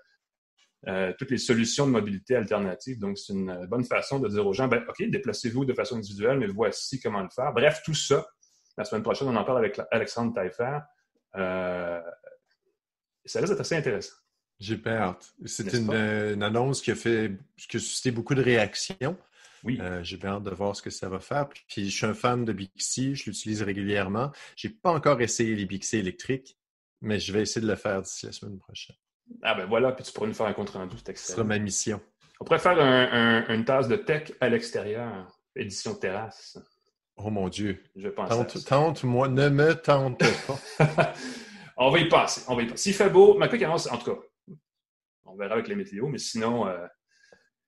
[0.88, 3.00] euh, toutes les solutions de mobilité alternatives.
[3.00, 6.40] Donc, c'est une bonne façon de dire aux gens, ben, OK, déplacez-vous de façon individuelle,
[6.40, 7.54] mais voici comment le faire.
[7.54, 8.26] Bref, tout ça,
[8.78, 10.80] la semaine prochaine, on en parle avec Alexandre Taillefer.
[11.36, 12.02] Euh,
[13.26, 14.16] ça risque d'être assez intéressant.
[14.60, 15.34] J'ai hâte.
[15.46, 19.18] C'est une, annonce qui a fait, qui a suscité beaucoup de réactions.
[19.64, 19.78] Oui.
[19.82, 21.48] Euh, j'ai bien hâte de voir ce que ça va faire.
[21.50, 24.32] Puis je suis un fan de Bixi, je l'utilise régulièrement.
[24.56, 26.58] J'ai pas encore essayé les Bixi électriques,
[27.02, 28.96] mais je vais essayer de le faire d'ici la semaine prochaine.
[29.44, 31.28] Ah ben voilà, puis tu pourras nous faire un compte rendu, c'est excellent.
[31.28, 32.02] Ce sera ma mission.
[32.40, 32.80] On pourrait faire
[33.50, 36.58] une tasse de tech à l'extérieur, édition terrasse.
[37.18, 37.84] Oh mon Dieu.
[37.96, 38.30] Je pense.
[38.30, 40.24] Tente, tente, moi, ne me tente
[40.78, 41.14] pas.
[41.78, 42.44] on va y passer.
[42.48, 42.84] On va y passer.
[42.84, 44.22] S'il fait beau, ma annonce, en tout cas,
[45.32, 46.86] on verra avec les météos, mais sinon, euh,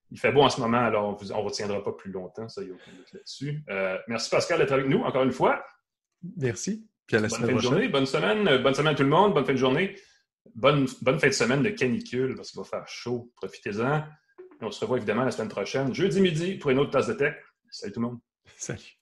[0.09, 2.68] il fait beau en ce moment, alors on ne retiendra pas plus longtemps, ça, il
[2.68, 3.64] n'y a aucun doute là-dessus.
[3.70, 5.64] Euh, merci Pascal d'être avec nous encore une fois.
[6.38, 6.88] Merci.
[7.07, 9.03] Puis à la bonne semaine fin de journée, bonne semaine, euh, bonne semaine à tout
[9.03, 9.95] le monde, bonne fin de journée.
[10.55, 13.32] Bonne, bonne fin de semaine de canicule parce qu'il va faire chaud.
[13.36, 14.03] Profitez-en.
[14.62, 17.36] On se revoit évidemment la semaine prochaine, jeudi midi, pour une autre tasse de tech.
[17.70, 18.20] Salut tout le monde.
[18.57, 19.01] Salut.